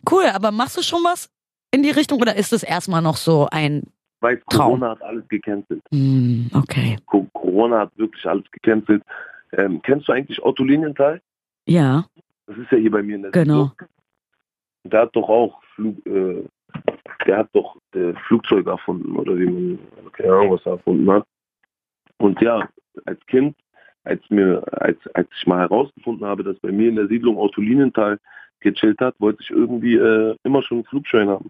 Cool, 0.08 0.26
aber 0.32 0.52
machst 0.52 0.78
du 0.78 0.84
schon 0.84 1.04
was 1.04 1.28
in 1.72 1.84
die 1.84 1.92
Richtung 1.92 2.20
oder 2.22 2.36
ist 2.36 2.54
es 2.54 2.64
erstmal 2.64 3.02
noch 3.02 3.18
so 3.18 3.48
ein 3.52 3.84
Weißt, 4.22 4.44
Traum. 4.50 4.80
Corona 4.80 4.90
hat 4.92 5.02
alles 5.02 5.28
gecancelt. 5.30 5.82
hm, 5.92 6.50
okay. 6.54 6.98
Co 7.06 7.26
Corona 7.34 7.80
hat 7.82 7.98
wirklich 7.98 8.26
alles 8.26 8.44
gecancelt. 8.52 9.02
Ähm, 9.54 9.82
kennst 9.82 10.08
du 10.08 10.12
eigentlich 10.14 10.44
Otto 10.44 10.64
Linienthal? 10.64 11.22
Ja, 11.66 12.06
Das 12.48 12.58
ist 12.58 12.72
ja 12.72 12.78
hier 12.78 12.92
bei 12.92 13.02
mir 13.02 13.16
in 13.16 13.22
der 13.24 13.32
Genau. 13.32 13.68
Siedlung. 13.70 13.90
Der 14.86 15.02
hat 15.02 15.16
doch 15.16 15.30
auch 15.30 15.62
Flug, 15.76 16.06
äh, 16.06 16.44
der 17.26 17.38
hat 17.38 17.50
doch 17.54 17.78
äh, 17.96 18.14
Flugzeuge 18.28 18.70
erfunden 18.72 19.16
oder 19.16 19.38
wie 19.38 19.46
man, 19.46 19.80
keine 20.14 20.34
Ahnung, 20.34 20.52
was 20.52 20.66
er 20.66 20.74
erfunden 20.74 21.10
hat. 21.12 21.26
Und 22.18 22.42
ja, 22.42 22.68
als 23.06 23.20
Kind, 23.28 23.56
als 24.04 24.22
mir, 24.30 24.64
als, 24.82 24.98
als 25.14 25.28
ich 25.38 25.48
mal 25.48 25.60
herausgefunden 25.60 26.26
habe, 26.26 26.44
dass 26.44 26.60
bei 26.60 26.72
mir 26.72 26.90
in 26.90 26.96
der 26.96 27.08
Siedlung 27.08 27.38
Otto 27.38 27.62
Linienthal 27.62 28.20
gechillt 28.62 29.00
hat, 29.00 29.16
wollte 29.20 29.42
ich 29.44 29.50
irgendwie 29.52 29.96
äh, 29.96 30.36
immer 30.44 30.62
schon 30.64 30.80
einen 30.80 30.86
Flugschein 30.86 31.30
haben. 31.30 31.48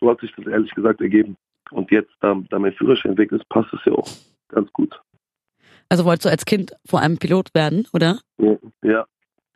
So 0.00 0.10
hat 0.10 0.20
sich 0.20 0.32
das 0.36 0.46
ehrlich 0.46 0.72
gesagt 0.74 1.00
ergeben. 1.00 1.36
Und 1.70 1.90
jetzt, 1.90 2.10
da, 2.20 2.40
da 2.50 2.58
mein 2.58 2.72
Führerschein 2.72 3.16
weg 3.18 3.30
ist, 3.32 3.48
passt 3.48 3.72
es 3.74 3.80
ja 3.84 3.92
auch 3.92 4.08
ganz 4.48 4.72
gut. 4.72 4.98
also 5.90 6.04
wolltest 6.04 6.24
du 6.26 6.30
als 6.30 6.44
Kind 6.46 6.72
vor 6.86 7.00
allem 7.00 7.18
Pilot 7.18 7.54
werden, 7.54 7.86
oder? 7.92 8.20
Ja, 8.82 9.04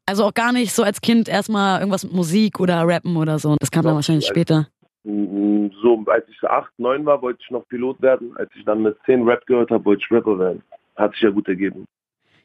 Also 0.06 0.24
auch 0.24 0.34
gar 0.34 0.52
nicht 0.52 0.72
so 0.72 0.82
als 0.82 1.00
Kind 1.00 1.28
erstmal 1.28 1.78
irgendwas 1.80 2.04
mit 2.04 2.12
Musik 2.12 2.60
oder 2.60 2.86
Rappen 2.86 3.16
oder 3.16 3.38
so. 3.38 3.56
Das 3.60 3.70
kam 3.70 3.82
dann 3.84 3.92
Doch, 3.92 3.96
wahrscheinlich 3.96 4.26
als- 4.26 4.30
später. 4.36 4.68
Mm, 5.04 5.68
So, 5.82 6.04
als 6.06 6.28
ich 6.28 6.42
acht, 6.44 6.70
neun 6.78 7.04
war, 7.06 7.22
wollte 7.22 7.40
ich 7.42 7.50
noch 7.50 7.66
Pilot 7.68 8.00
werden. 8.02 8.36
Als 8.36 8.50
ich 8.54 8.64
dann 8.64 8.82
mit 8.82 8.96
zehn 9.06 9.22
Rap 9.26 9.44
gehört 9.46 9.70
habe, 9.70 9.84
wollte 9.84 10.02
ich 10.04 10.10
Rapper 10.12 10.38
werden. 10.38 10.62
Hat 10.96 11.12
sich 11.12 11.22
ja 11.22 11.30
gut 11.30 11.48
ergeben. 11.48 11.86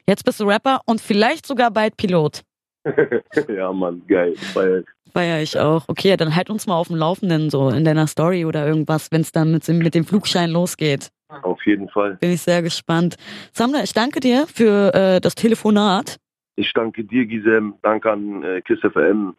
Jetzt 0.06 0.24
bist 0.24 0.40
du 0.40 0.44
Rapper 0.44 0.80
und 0.86 1.00
vielleicht 1.00 1.46
sogar 1.46 1.70
bald 1.70 1.96
Pilot. 1.98 2.42
ja, 3.48 3.72
Mann, 3.72 4.02
geil. 4.08 4.34
Weil, 4.54 4.84
Feier 5.12 5.42
ich 5.42 5.58
auch. 5.58 5.84
Okay, 5.88 6.16
dann 6.16 6.34
halt 6.34 6.50
uns 6.50 6.66
mal 6.66 6.76
auf 6.76 6.88
dem 6.88 6.96
Laufenden, 6.96 7.50
so 7.50 7.68
in 7.68 7.84
deiner 7.84 8.06
Story 8.06 8.44
oder 8.44 8.66
irgendwas, 8.66 9.10
wenn 9.10 9.22
es 9.22 9.32
dann 9.32 9.52
mit, 9.52 9.66
mit 9.68 9.94
dem 9.94 10.04
Flugschein 10.04 10.50
losgeht. 10.50 11.10
auf 11.42 11.64
jeden 11.66 11.88
Fall. 11.88 12.16
Bin 12.16 12.32
ich 12.32 12.42
sehr 12.42 12.62
gespannt. 12.62 13.16
Samra, 13.52 13.82
ich 13.82 13.92
danke 13.92 14.20
dir 14.20 14.46
für 14.46 14.94
äh, 14.94 15.20
das 15.20 15.34
Telefonat. 15.34 16.16
Ich 16.56 16.72
danke 16.72 17.04
dir, 17.04 17.26
Gisem. 17.26 17.74
Danke 17.82 18.10
an 18.10 18.42
äh, 18.42 18.60
KISS 18.62 18.80
FM. 18.80 19.34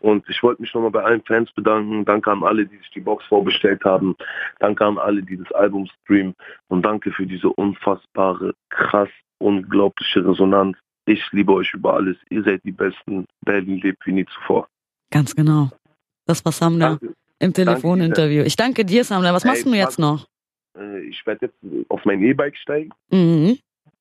Und 0.00 0.26
ich 0.30 0.42
wollte 0.42 0.62
mich 0.62 0.72
nochmal 0.72 0.90
bei 0.90 1.02
allen 1.02 1.22
Fans 1.22 1.52
bedanken. 1.52 2.04
Danke 2.06 2.30
an 2.30 2.42
alle, 2.42 2.64
die 2.64 2.76
sich 2.78 2.90
die 2.90 3.00
Box 3.00 3.24
vorbestellt 3.26 3.84
haben. 3.84 4.16
Danke 4.58 4.84
an 4.86 4.98
alle, 4.98 5.22
die 5.22 5.36
das 5.36 5.52
Album 5.52 5.86
streamen. 6.02 6.34
Und 6.68 6.82
danke 6.82 7.12
für 7.12 7.26
diese 7.26 7.50
unfassbare, 7.50 8.54
krass, 8.70 9.10
unglaubliche 9.38 10.26
Resonanz. 10.26 10.78
Ich 11.04 11.30
liebe 11.32 11.52
euch 11.52 11.74
über 11.74 11.94
alles. 11.94 12.16
Ihr 12.30 12.42
seid 12.42 12.64
die 12.64 12.72
Besten. 12.72 13.26
Berlin 13.44 13.80
lebt 13.80 14.06
wie 14.06 14.12
nie 14.12 14.26
zuvor. 14.26 14.68
Ganz 15.10 15.34
genau. 15.34 15.70
Das 16.26 16.44
war 16.44 16.52
Samra 16.52 16.90
Danke. 16.90 17.14
im 17.40 17.52
Telefoninterview. 17.52 18.42
Ich 18.42 18.56
danke 18.56 18.84
dir, 18.84 19.04
Samra. 19.04 19.32
Was 19.34 19.44
Ey, 19.44 19.50
machst 19.50 19.66
du 19.66 19.74
jetzt 19.74 19.98
noch? 19.98 20.26
Äh, 20.78 21.00
ich 21.08 21.24
werde 21.26 21.46
jetzt 21.46 21.90
auf 21.90 22.04
mein 22.04 22.22
E-Bike 22.22 22.56
steigen, 22.56 22.90
Mhm. 23.10 23.58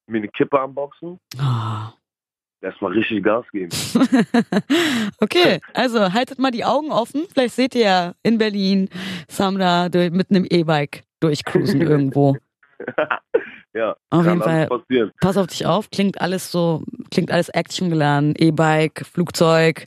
mir 0.07 0.17
eine 0.17 0.27
Kippe 0.27 0.59
anboxen, 0.59 1.19
Ah. 1.39 1.93
erstmal 2.61 2.91
richtig 2.91 3.23
Gas 3.23 3.45
geben. 3.51 3.69
okay, 5.19 5.59
also 5.73 6.13
haltet 6.13 6.39
mal 6.39 6.51
die 6.51 6.65
Augen 6.65 6.91
offen. 6.91 7.25
Vielleicht 7.33 7.55
seht 7.55 7.75
ihr 7.75 7.81
ja 7.81 8.13
in 8.23 8.37
Berlin 8.37 8.89
Samra 9.27 9.89
durch, 9.89 10.11
mit 10.11 10.29
einem 10.29 10.45
E-Bike 10.49 11.03
durchcruisen 11.19 11.81
irgendwo. 11.81 12.37
ja, 13.73 13.95
Auf 14.09 14.25
jeden 14.25 14.41
Fall. 14.41 14.67
passieren. 14.67 15.11
Pass 15.21 15.37
auf 15.37 15.47
dich 15.47 15.65
auf, 15.65 15.89
klingt 15.89 16.21
alles 16.21 16.51
so, 16.51 16.83
klingt 17.11 17.31
alles 17.31 17.49
actiongeladen. 17.49 18.35
E-Bike, 18.37 19.05
Flugzeug. 19.05 19.85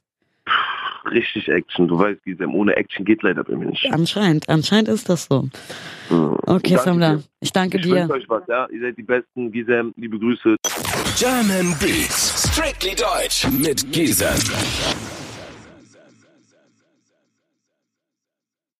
Richtig 1.10 1.48
Action. 1.48 1.88
Du 1.88 1.98
weißt, 1.98 2.22
Gisem, 2.24 2.54
ohne 2.54 2.76
Action 2.76 3.04
geht 3.04 3.22
leider 3.22 3.42
bei 3.44 3.54
mir 3.56 3.66
nicht. 3.66 3.86
Anscheinend, 3.92 4.48
anscheinend 4.48 4.88
ist 4.88 5.08
das 5.08 5.24
so. 5.24 5.48
Okay, 6.46 6.76
dir. 6.84 7.22
ich 7.40 7.52
danke 7.52 7.78
Ich 7.78 7.84
dir. 7.84 7.94
wünsche 8.08 8.12
euch 8.14 8.28
was, 8.28 8.42
ja. 8.48 8.68
Ihr 8.70 8.80
seid 8.80 8.96
die 8.98 9.02
Besten. 9.02 9.50
Gisem, 9.50 9.92
liebe 9.96 10.18
Grüße. 10.18 10.56
German 11.16 11.74
Beats. 11.80 12.48
Strictly 12.52 12.94
Deutsch 12.94 13.46
mit 13.50 13.90
Gisem. 13.92 14.28